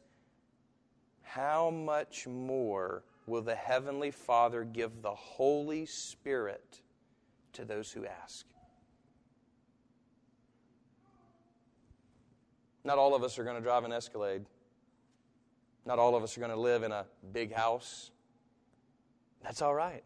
how 1.33 1.69
much 1.69 2.27
more 2.27 3.03
will 3.25 3.41
the 3.41 3.55
Heavenly 3.55 4.11
Father 4.11 4.65
give 4.65 5.01
the 5.01 5.15
Holy 5.15 5.85
Spirit 5.85 6.81
to 7.53 7.63
those 7.63 7.89
who 7.89 8.05
ask? 8.05 8.45
Not 12.83 12.97
all 12.97 13.15
of 13.15 13.23
us 13.23 13.39
are 13.39 13.45
going 13.45 13.55
to 13.55 13.61
drive 13.61 13.85
an 13.85 13.93
Escalade. 13.93 14.45
Not 15.85 15.99
all 15.99 16.15
of 16.15 16.23
us 16.23 16.35
are 16.35 16.41
going 16.41 16.51
to 16.51 16.59
live 16.59 16.83
in 16.83 16.91
a 16.91 17.05
big 17.31 17.53
house. 17.53 18.11
That's 19.41 19.61
all 19.61 19.73
right. 19.73 20.03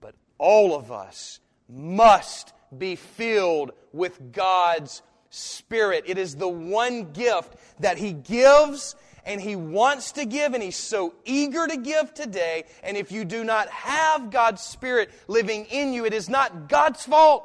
But 0.00 0.14
all 0.38 0.74
of 0.74 0.90
us 0.90 1.40
must 1.68 2.54
be 2.76 2.96
filled 2.96 3.72
with 3.92 4.32
God's 4.32 5.02
Spirit. 5.28 6.04
It 6.06 6.16
is 6.16 6.36
the 6.36 6.48
one 6.48 7.12
gift 7.12 7.56
that 7.80 7.98
He 7.98 8.12
gives 8.12 8.96
and 9.24 9.40
He 9.40 9.56
wants 9.56 10.12
to 10.12 10.24
give, 10.24 10.54
and 10.54 10.62
He's 10.62 10.76
so 10.76 11.14
eager 11.24 11.66
to 11.66 11.76
give 11.76 12.14
today. 12.14 12.64
And 12.82 12.96
if 12.96 13.12
you 13.12 13.24
do 13.24 13.44
not 13.44 13.68
have 13.68 14.30
God's 14.30 14.62
Spirit 14.62 15.10
living 15.28 15.66
in 15.66 15.92
you, 15.92 16.04
it 16.04 16.14
is 16.14 16.28
not 16.28 16.68
God's 16.68 17.04
fault, 17.04 17.44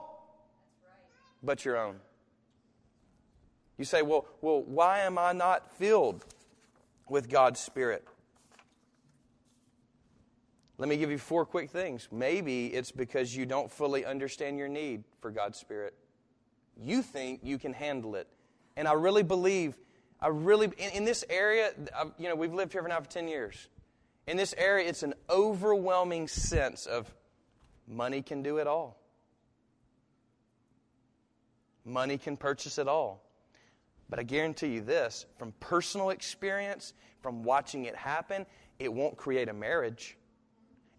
but 1.44 1.66
your 1.66 1.78
own. 1.78 1.98
You 3.78 3.86
say, 3.86 4.02
well, 4.02 4.26
well, 4.42 4.62
why 4.64 5.00
am 5.00 5.18
I 5.18 5.34
not 5.34 5.76
filled 5.76 6.26
with 7.10 7.30
God's 7.30 7.60
Spirit? 7.60 8.08
Let 10.78 10.90
me 10.90 10.98
give 10.98 11.10
you 11.10 11.18
four 11.18 11.46
quick 11.46 11.70
things. 11.70 12.08
Maybe 12.12 12.68
it's 12.68 12.92
because 12.92 13.36
you 13.36 13.46
don't 13.46 13.72
fully 13.72 14.06
understand 14.06 14.58
your 14.58 14.68
need 14.68 15.04
for 15.22 15.32
God's 15.32 15.58
Spirit. 15.58 15.94
You 16.78 17.02
think 17.02 17.40
you 17.44 17.58
can 17.58 17.74
handle 17.74 18.16
it. 18.16 18.28
And 18.76 18.88
I 18.88 18.94
really 18.94 19.24
believe, 19.24 19.78
I 20.20 20.28
really, 20.28 20.68
in, 20.78 20.92
in 20.92 21.06
this 21.06 21.24
area, 21.30 21.72
I've, 21.98 22.12
you 22.18 22.30
know, 22.30 22.36
we've 22.36 22.54
lived 22.54 22.72
here 22.72 22.82
for 22.82 22.88
now 22.88 23.00
for 23.00 23.10
10 23.10 23.28
years. 23.28 23.68
In 24.28 24.38
this 24.38 24.56
area, 24.58 24.88
it's 24.88 25.04
an 25.04 25.14
overwhelming 25.30 26.28
sense 26.28 26.86
of 26.86 27.14
money 27.88 28.22
can 28.22 28.42
do 28.42 28.58
it 28.58 28.68
all. 28.68 28.98
Money 31.84 32.18
can 32.18 32.36
purchase 32.36 32.80
it 32.80 32.88
all. 32.88 33.22
But 34.10 34.20
I 34.20 34.24
guarantee 34.24 34.68
you 34.68 34.82
this 34.82 35.26
from 35.38 35.54
personal 35.60 36.10
experience, 36.10 36.94
from 37.22 37.44
watching 37.44 37.86
it 37.86 37.96
happen, 37.96 38.46
it 38.80 38.92
won't 38.92 39.18
create 39.18 39.50
a 39.50 39.54
marriage. 39.54 40.18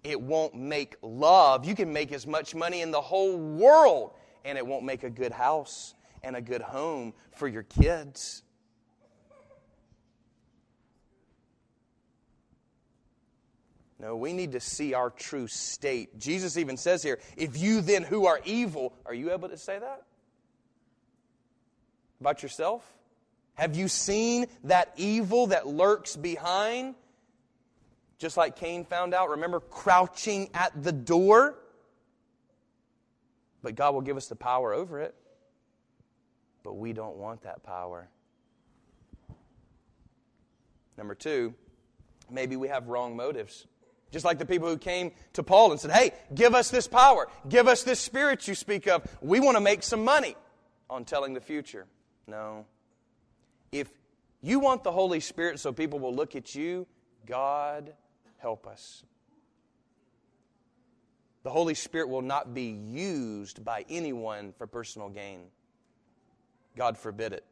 It 0.05 0.21
won't 0.21 0.55
make 0.55 0.97
love. 1.03 1.65
You 1.65 1.75
can 1.75 1.93
make 1.93 2.13
as 2.13 2.27
much 2.27 2.55
money 2.55 2.81
in 2.81 2.93
the 2.93 3.01
whole 3.01 3.37
world, 3.37 4.13
and 4.45 4.57
it 4.57 4.65
won't 4.65 4.85
make 4.85 5.03
a 5.03 5.11
good 5.11 5.33
house 5.33 5.95
and 6.23 6.37
a 6.37 6.41
good 6.41 6.63
home 6.63 7.13
for 7.33 7.49
your 7.49 7.65
kids. 7.65 8.43
No, 13.99 14.17
we 14.17 14.33
need 14.33 14.53
to 14.53 14.61
see 14.61 14.93
our 14.93 15.11
true 15.11 15.47
state. 15.47 16.19
Jesus 16.19 16.59
even 16.59 16.77
says 16.77 17.03
here, 17.03 17.19
if 17.37 17.57
you 17.57 17.81
then 17.81 18.03
who 18.03 18.27
are 18.27 18.41
evil, 18.45 18.93
are 19.07 19.15
you 19.15 19.33
able 19.33 19.49
to 19.49 19.57
say 19.57 19.79
that? 19.79 20.03
About 22.21 22.43
yourself? 22.43 22.85
Have 23.55 23.75
you 23.75 23.89
seen 23.89 24.47
that 24.65 24.93
evil 24.97 25.47
that 25.49 25.67
lurks 25.67 26.15
behind? 26.15 26.95
Just 28.19 28.37
like 28.37 28.57
Cain 28.57 28.85
found 28.85 29.15
out, 29.15 29.31
remember, 29.31 29.61
crouching 29.61 30.51
at 30.53 30.73
the 30.83 30.93
door? 30.93 31.59
But 33.63 33.75
God 33.75 33.95
will 33.95 34.03
give 34.03 34.19
us 34.19 34.27
the 34.27 34.37
power 34.37 34.75
over 34.75 35.01
it. 35.01 35.15
But 36.63 36.75
we 36.75 36.93
don't 36.93 37.17
want 37.17 37.43
that 37.43 37.63
power. 37.63 38.09
Number 40.99 41.15
two, 41.15 41.55
maybe 42.31 42.57
we 42.57 42.69
have 42.69 42.89
wrong 42.89 43.17
motives. 43.17 43.67
Just 44.13 44.25
like 44.25 44.39
the 44.39 44.47
people 44.47 44.69
who 44.69 44.79
came 44.79 45.13
to 45.35 45.43
Paul 45.43 45.73
and 45.73 45.81
said, 45.81 45.91
Hey, 45.91 46.13
give 46.35 46.55
us 46.55 46.71
this 46.71 46.87
power. 46.87 47.29
Give 47.49 47.67
us 47.67 47.83
this 47.83 48.01
spirit 48.01 48.47
you 48.47 48.55
speak 48.55 48.87
of. 48.87 49.03
We 49.21 49.41
want 49.41 49.57
to 49.57 49.61
make 49.61 49.83
some 49.83 50.05
money 50.05 50.37
on 50.89 51.05
telling 51.05 51.35
the 51.35 51.41
future. 51.41 51.87
No. 52.27 52.67
If 53.73 53.91
you 54.41 54.61
want 54.61 54.85
the 54.85 54.93
Holy 54.93 55.21
Spirit 55.21 55.59
so 55.59 55.73
people 55.73 55.99
will 55.99 56.15
look 56.15 56.37
at 56.37 56.55
you, 56.55 56.87
God 57.27 57.93
help 58.39 58.67
us. 58.67 59.03
The 61.43 61.51
Holy 61.51 61.75
Spirit 61.75 62.09
will 62.09 62.23
not 62.23 62.55
be 62.55 62.77
used 62.91 63.65
by 63.65 63.85
anyone 63.89 64.53
for 64.57 64.67
personal 64.67 65.09
gain. 65.09 65.43
God 66.77 66.99
forbid 66.99 67.33
it. 67.33 67.45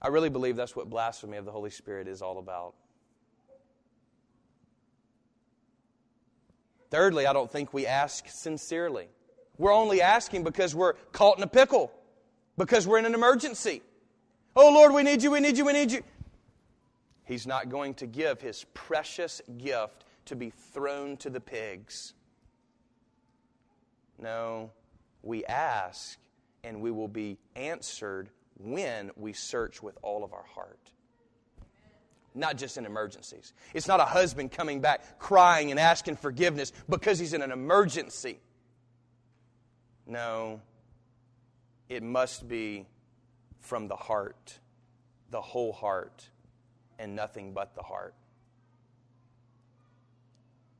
I 0.00 0.08
really 0.08 0.28
believe 0.28 0.56
that's 0.56 0.76
what 0.76 0.90
blasphemy 0.90 1.36
of 1.36 1.44
the 1.44 1.52
Holy 1.52 1.70
Spirit 1.70 2.08
is 2.08 2.22
all 2.22 2.38
about. 2.38 2.74
Thirdly, 6.92 7.26
I 7.26 7.32
don't 7.32 7.50
think 7.50 7.72
we 7.72 7.86
ask 7.86 8.28
sincerely. 8.28 9.08
We're 9.56 9.72
only 9.72 10.02
asking 10.02 10.44
because 10.44 10.74
we're 10.74 10.92
caught 11.10 11.38
in 11.38 11.42
a 11.42 11.46
pickle, 11.48 11.90
because 12.58 12.86
we're 12.86 12.98
in 12.98 13.06
an 13.06 13.14
emergency. 13.14 13.80
Oh, 14.54 14.70
Lord, 14.70 14.92
we 14.92 15.02
need 15.02 15.22
you, 15.22 15.30
we 15.30 15.40
need 15.40 15.56
you, 15.56 15.64
we 15.64 15.72
need 15.72 15.90
you. 15.90 16.02
He's 17.24 17.46
not 17.46 17.70
going 17.70 17.94
to 17.94 18.06
give 18.06 18.42
his 18.42 18.66
precious 18.74 19.40
gift 19.56 20.04
to 20.26 20.36
be 20.36 20.50
thrown 20.50 21.16
to 21.16 21.30
the 21.30 21.40
pigs. 21.40 22.12
No, 24.18 24.70
we 25.22 25.46
ask 25.46 26.18
and 26.62 26.82
we 26.82 26.90
will 26.90 27.08
be 27.08 27.38
answered 27.56 28.28
when 28.58 29.10
we 29.16 29.32
search 29.32 29.82
with 29.82 29.96
all 30.02 30.24
of 30.24 30.34
our 30.34 30.44
heart. 30.44 30.92
Not 32.34 32.56
just 32.56 32.78
in 32.78 32.86
emergencies. 32.86 33.52
It's 33.74 33.86
not 33.86 34.00
a 34.00 34.04
husband 34.04 34.52
coming 34.52 34.80
back 34.80 35.18
crying 35.18 35.70
and 35.70 35.78
asking 35.78 36.16
forgiveness 36.16 36.72
because 36.88 37.18
he's 37.18 37.34
in 37.34 37.42
an 37.42 37.52
emergency. 37.52 38.40
No, 40.06 40.60
it 41.88 42.02
must 42.02 42.48
be 42.48 42.86
from 43.60 43.88
the 43.88 43.96
heart, 43.96 44.58
the 45.30 45.40
whole 45.40 45.72
heart, 45.72 46.28
and 46.98 47.14
nothing 47.14 47.52
but 47.52 47.74
the 47.74 47.82
heart. 47.82 48.14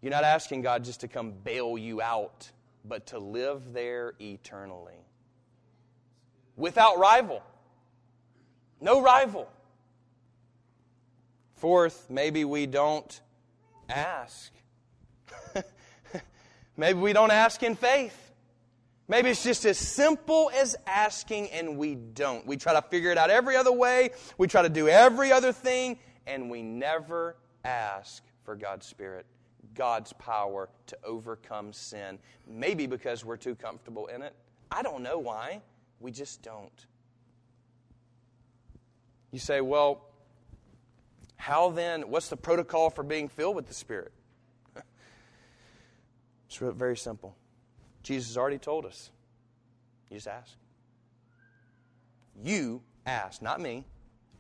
You're 0.01 0.11
not 0.11 0.25
asking 0.25 0.63
God 0.63 0.85
just 0.85 1.01
to 1.01 1.09
come 1.09 1.33
bail 1.33 1.79
you 1.79 2.03
out, 2.03 2.51
but 2.85 3.07
to 3.09 3.19
live 3.19 3.73
there 3.73 4.15
eternally. 4.21 4.97
Without 6.57 6.99
rival. 6.99 7.43
No 8.81 9.01
rival. 9.01 9.49
Fourth, 11.63 12.11
maybe 12.11 12.45
we 12.45 12.67
don't 12.67 13.21
ask. 13.89 14.51
maybe 16.77 16.99
we 16.99 17.13
don't 17.13 17.31
ask 17.31 17.63
in 17.63 17.77
faith. 17.77 18.33
Maybe 19.07 19.31
it's 19.31 19.45
just 19.45 19.65
as 19.65 19.79
simple 19.79 20.51
as 20.57 20.75
asking 20.89 21.51
and 21.51 21.79
we 21.79 21.95
don't. 21.95 22.45
We 22.49 22.57
try 22.57 22.73
to 22.73 22.83
figure 22.83 23.13
it 23.13 23.17
out 23.17 23.31
every 23.31 23.55
other 23.55 23.71
way, 23.71 24.11
we 24.39 24.49
try 24.49 24.63
to 24.63 24.69
do 24.69 24.89
every 24.89 25.31
other 25.31 25.53
thing, 25.53 26.01
and 26.27 26.51
we 26.51 26.63
never 26.63 27.37
ask 27.65 28.25
for 28.43 28.57
God's 28.57 28.85
Spirit. 28.85 29.25
God's 29.73 30.13
power 30.15 30.69
to 30.89 30.99
overcome 31.05 31.73
sin. 31.73 32.19
Maybe 32.45 32.89
because 32.89 33.25
we're 33.25 33.37
too 33.37 33.55
comfortable 33.55 34.09
in 34.09 34.23
it. 34.23 34.35
I 34.73 34.83
don't 34.83 35.05
know 35.05 35.21
why. 35.21 35.63
We 36.01 36.11
just 36.11 36.43
don't. 36.43 36.87
You 39.31 39.39
say, 39.39 39.61
well, 39.61 40.09
how 41.43 41.71
then, 41.71 42.03
what's 42.03 42.29
the 42.29 42.37
protocol 42.37 42.89
for 42.89 43.03
being 43.03 43.27
filled 43.27 43.57
with 43.57 43.67
the 43.67 43.75
Spirit? 43.75 44.13
it's 46.47 46.57
very 46.57 46.97
simple. 46.97 47.35
Jesus 48.05 48.37
already 48.37 48.59
told 48.59 48.87
us. 48.87 49.11
You 50.09 50.19
just 50.19 50.29
ask. 50.29 50.53
You 52.45 52.81
ask, 53.05 53.43
not 53.43 53.61
me. 53.61 53.85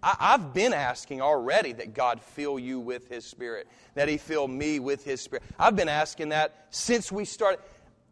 I, 0.00 0.14
have 0.30 0.54
been 0.54 0.72
asking 0.72 1.20
already 1.20 1.72
that 1.72 1.92
God 1.92 2.20
fill 2.20 2.56
you 2.56 2.78
with 2.78 3.08
His 3.08 3.24
Spirit, 3.24 3.66
that 3.96 4.08
He 4.08 4.16
fill 4.16 4.46
me 4.46 4.78
with 4.78 5.04
His 5.04 5.20
Spirit. 5.20 5.42
I've 5.58 5.74
been 5.74 5.88
asking 5.88 6.28
that 6.28 6.68
since 6.70 7.10
we 7.10 7.24
started. 7.24 7.58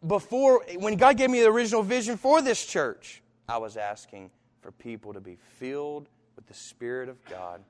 Before, 0.05 0.65
when 0.75 0.97
God 0.97 1.15
gave 1.15 1.29
me 1.29 1.39
the 1.39 1.47
original 1.47 1.81
vision 1.81 2.17
for 2.17 2.41
this 2.41 2.65
church, 2.65 3.21
I 3.47 3.57
was 3.57 3.77
asking 3.77 4.31
for 4.59 4.73
people 4.73 5.13
to 5.13 5.21
be 5.21 5.37
filled 5.59 6.09
with 6.35 6.45
the 6.45 6.53
Spirit 6.53 7.07
of 7.07 7.23
God. 7.23 7.63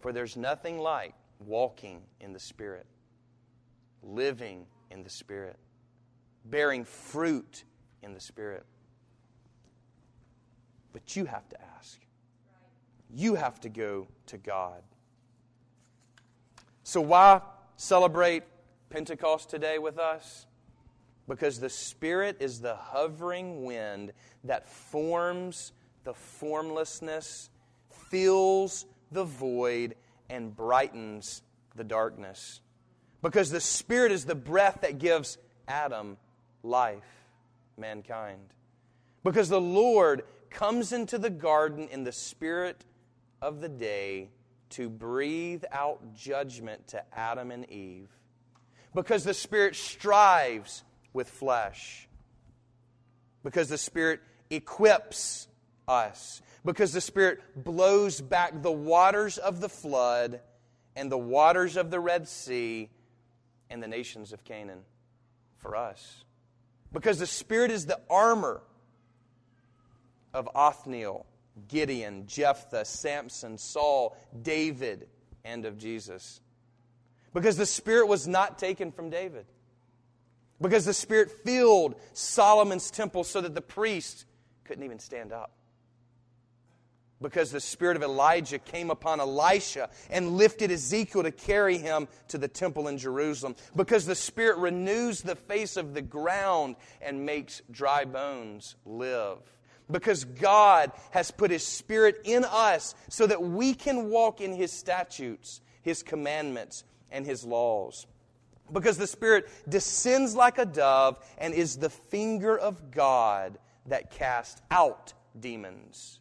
For 0.00 0.12
there's 0.12 0.36
nothing 0.36 0.78
like 0.78 1.14
walking 1.40 2.02
in 2.20 2.32
the 2.32 2.38
Spirit, 2.38 2.86
living 4.02 4.66
in 4.90 5.02
the 5.02 5.10
Spirit, 5.10 5.56
bearing 6.44 6.84
fruit 6.84 7.64
in 8.02 8.14
the 8.14 8.20
Spirit. 8.20 8.64
But 10.92 11.16
you 11.16 11.24
have 11.24 11.48
to 11.48 11.56
ask. 11.76 12.00
You 13.10 13.34
have 13.34 13.60
to 13.60 13.68
go 13.68 14.06
to 14.26 14.38
God. 14.38 14.82
So, 16.82 17.00
why 17.00 17.40
celebrate 17.76 18.44
Pentecost 18.90 19.50
today 19.50 19.78
with 19.78 19.98
us? 19.98 20.46
Because 21.26 21.60
the 21.60 21.68
Spirit 21.68 22.38
is 22.40 22.60
the 22.60 22.74
hovering 22.74 23.64
wind 23.64 24.12
that 24.44 24.68
forms 24.68 25.72
the 26.04 26.14
formlessness, 26.14 27.50
fills 28.10 28.86
the 29.10 29.24
void, 29.24 29.94
and 30.30 30.54
brightens 30.54 31.42
the 31.74 31.84
darkness. 31.84 32.60
Because 33.22 33.50
the 33.50 33.60
Spirit 33.60 34.12
is 34.12 34.24
the 34.24 34.34
breath 34.34 34.80
that 34.82 34.98
gives 34.98 35.38
Adam 35.66 36.16
life, 36.62 37.26
mankind. 37.76 38.54
Because 39.24 39.48
the 39.48 39.60
Lord 39.60 40.22
comes 40.50 40.92
into 40.92 41.18
the 41.18 41.30
garden 41.30 41.88
in 41.88 42.04
the 42.04 42.12
spirit 42.12 42.84
of 43.42 43.60
the 43.60 43.68
day 43.68 44.30
to 44.70 44.88
breathe 44.88 45.64
out 45.72 46.14
judgment 46.14 46.88
to 46.88 47.02
Adam 47.16 47.50
and 47.50 47.70
Eve. 47.70 48.08
Because 48.94 49.24
the 49.24 49.34
Spirit 49.34 49.76
strives 49.76 50.84
with 51.12 51.28
flesh. 51.28 52.08
Because 53.42 53.68
the 53.68 53.78
Spirit 53.78 54.20
equips 54.50 55.47
us. 55.88 56.42
Because 56.64 56.92
the 56.92 57.00
Spirit 57.00 57.40
blows 57.56 58.20
back 58.20 58.62
the 58.62 58.70
waters 58.70 59.38
of 59.38 59.60
the 59.60 59.68
flood 59.68 60.40
and 60.94 61.10
the 61.10 61.18
waters 61.18 61.76
of 61.76 61.90
the 61.90 61.98
Red 61.98 62.28
Sea 62.28 62.90
and 63.70 63.82
the 63.82 63.88
nations 63.88 64.32
of 64.32 64.44
Canaan 64.44 64.80
for 65.56 65.76
us. 65.76 66.24
Because 66.92 67.18
the 67.18 67.26
Spirit 67.26 67.70
is 67.70 67.86
the 67.86 68.00
armor 68.10 68.60
of 70.34 70.48
Othniel, 70.54 71.26
Gideon, 71.68 72.26
Jephthah, 72.26 72.84
Samson, 72.84 73.58
Saul, 73.58 74.16
David, 74.42 75.08
and 75.44 75.64
of 75.64 75.78
Jesus. 75.78 76.40
Because 77.32 77.56
the 77.56 77.66
Spirit 77.66 78.08
was 78.08 78.26
not 78.26 78.58
taken 78.58 78.90
from 78.92 79.10
David. 79.10 79.46
Because 80.60 80.84
the 80.84 80.94
Spirit 80.94 81.30
filled 81.44 81.94
Solomon's 82.12 82.90
temple 82.90 83.22
so 83.24 83.40
that 83.40 83.54
the 83.54 83.60
priest 83.60 84.24
couldn't 84.64 84.84
even 84.84 84.98
stand 84.98 85.32
up 85.32 85.52
because 87.20 87.50
the 87.50 87.60
spirit 87.60 87.96
of 87.96 88.02
Elijah 88.02 88.58
came 88.58 88.90
upon 88.90 89.20
Elisha 89.20 89.90
and 90.10 90.36
lifted 90.36 90.70
Ezekiel 90.70 91.24
to 91.24 91.32
carry 91.32 91.78
him 91.78 92.08
to 92.28 92.38
the 92.38 92.48
temple 92.48 92.88
in 92.88 92.98
Jerusalem. 92.98 93.56
Because 93.74 94.06
the 94.06 94.14
spirit 94.14 94.58
renews 94.58 95.20
the 95.20 95.36
face 95.36 95.76
of 95.76 95.94
the 95.94 96.02
ground 96.02 96.76
and 97.00 97.26
makes 97.26 97.62
dry 97.70 98.04
bones 98.04 98.76
live. 98.84 99.38
Because 99.90 100.24
God 100.24 100.92
has 101.10 101.30
put 101.30 101.50
his 101.50 101.66
spirit 101.66 102.20
in 102.24 102.44
us 102.44 102.94
so 103.08 103.26
that 103.26 103.42
we 103.42 103.74
can 103.74 104.10
walk 104.10 104.40
in 104.40 104.52
his 104.52 104.70
statutes, 104.70 105.60
his 105.82 106.02
commandments, 106.02 106.84
and 107.10 107.24
his 107.24 107.44
laws. 107.44 108.06
Because 108.70 108.98
the 108.98 109.06
spirit 109.06 109.48
descends 109.66 110.36
like 110.36 110.58
a 110.58 110.66
dove 110.66 111.18
and 111.38 111.54
is 111.54 111.76
the 111.76 111.88
finger 111.88 112.56
of 112.56 112.90
God 112.90 113.58
that 113.86 114.10
casts 114.10 114.60
out 114.70 115.14
demons 115.40 116.20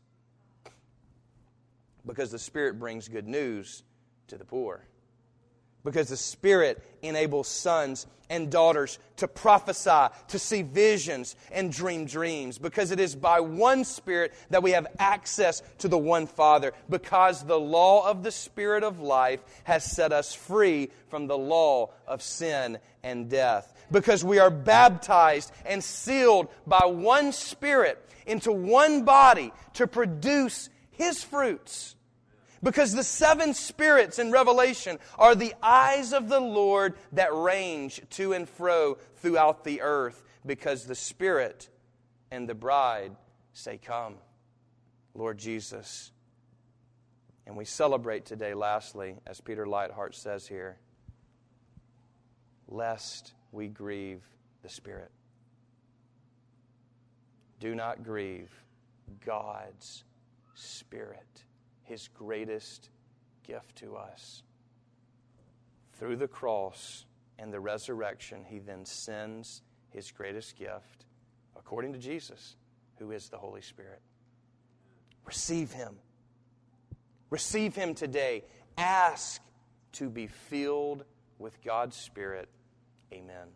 because 2.07 2.31
the 2.31 2.39
Spirit 2.39 2.79
brings 2.79 3.07
good 3.07 3.27
news 3.27 3.83
to 4.27 4.37
the 4.37 4.45
poor. 4.45 4.83
Because 5.83 6.09
the 6.09 6.17
Spirit 6.17 6.83
enables 7.01 7.47
sons 7.47 8.07
and 8.29 8.51
daughters 8.51 8.99
to 9.17 9.27
prophesy, 9.27 10.13
to 10.27 10.39
see 10.39 10.61
visions, 10.61 11.35
and 11.51 11.71
dream 11.71 12.05
dreams. 12.05 12.57
Because 12.57 12.91
it 12.91 12.99
is 12.99 13.15
by 13.15 13.39
one 13.39 13.85
Spirit 13.85 14.33
that 14.49 14.63
we 14.63 14.71
have 14.71 14.87
access 14.99 15.61
to 15.77 15.87
the 15.87 15.97
one 15.97 16.27
Father. 16.27 16.73
Because 16.89 17.43
the 17.43 17.59
law 17.59 18.09
of 18.09 18.23
the 18.23 18.31
Spirit 18.31 18.83
of 18.83 18.99
life 18.99 19.39
has 19.63 19.83
set 19.83 20.11
us 20.11 20.33
free 20.33 20.89
from 21.09 21.27
the 21.27 21.37
law 21.37 21.91
of 22.05 22.21
sin 22.21 22.79
and 23.03 23.29
death. 23.29 23.73
Because 23.91 24.25
we 24.25 24.39
are 24.39 24.51
baptized 24.51 25.51
and 25.65 25.81
sealed 25.81 26.49
by 26.65 26.85
one 26.85 27.31
Spirit 27.31 28.03
into 28.25 28.51
one 28.51 29.05
body 29.05 29.53
to 29.75 29.87
produce 29.87 30.69
His 30.91 31.23
fruits 31.23 31.95
because 32.63 32.93
the 32.93 33.03
seven 33.03 33.53
spirits 33.53 34.19
in 34.19 34.31
Revelation 34.31 34.99
are 35.17 35.35
the 35.35 35.53
eyes 35.61 36.13
of 36.13 36.29
the 36.29 36.39
Lord 36.39 36.95
that 37.13 37.33
range 37.33 38.01
to 38.11 38.33
and 38.33 38.47
fro 38.47 38.97
throughout 39.17 39.63
the 39.63 39.81
earth, 39.81 40.23
because 40.45 40.85
the 40.85 40.95
Spirit 40.95 41.69
and 42.31 42.47
the 42.47 42.55
bride 42.55 43.15
say, 43.53 43.77
Come, 43.77 44.15
Lord 45.13 45.37
Jesus. 45.37 46.11
And 47.45 47.55
we 47.55 47.63
celebrate 47.63 48.25
today, 48.25 48.53
lastly, 48.53 49.15
as 49.25 49.39
Peter 49.39 49.65
Leithart 49.65 50.13
says 50.13 50.45
here, 50.45 50.77
lest 52.67 53.33
we 53.53 53.69
grieve 53.69 54.21
the 54.63 54.69
Spirit. 54.69 55.11
Do 57.61 57.73
not 57.73 58.03
grieve 58.03 58.51
God's 59.25 60.03
Spirit 60.55 61.45
his 61.87 62.09
greatest 62.09 62.89
gift 63.45 63.77
to 63.77 63.95
us. 63.95 64.43
Through 65.93 66.17
the 66.17 66.27
cross 66.27 67.05
and 67.39 67.51
the 67.51 67.59
resurrection, 67.59 68.43
he 68.45 68.59
then 68.59 68.85
sends 68.85 69.61
his 69.89 70.11
greatest 70.11 70.57
gift, 70.57 71.05
according 71.55 71.93
to 71.93 71.99
Jesus, 71.99 72.55
who 72.99 73.11
is 73.11 73.29
the 73.29 73.37
Holy 73.37 73.61
Spirit. 73.61 74.01
Receive 75.25 75.71
him. 75.71 75.95
Receive 77.29 77.75
him 77.75 77.93
today. 77.93 78.43
Ask 78.77 79.41
to 79.93 80.09
be 80.09 80.27
filled 80.27 81.03
with 81.39 81.61
God's 81.63 81.95
Spirit. 81.95 82.47
Amen. 83.11 83.47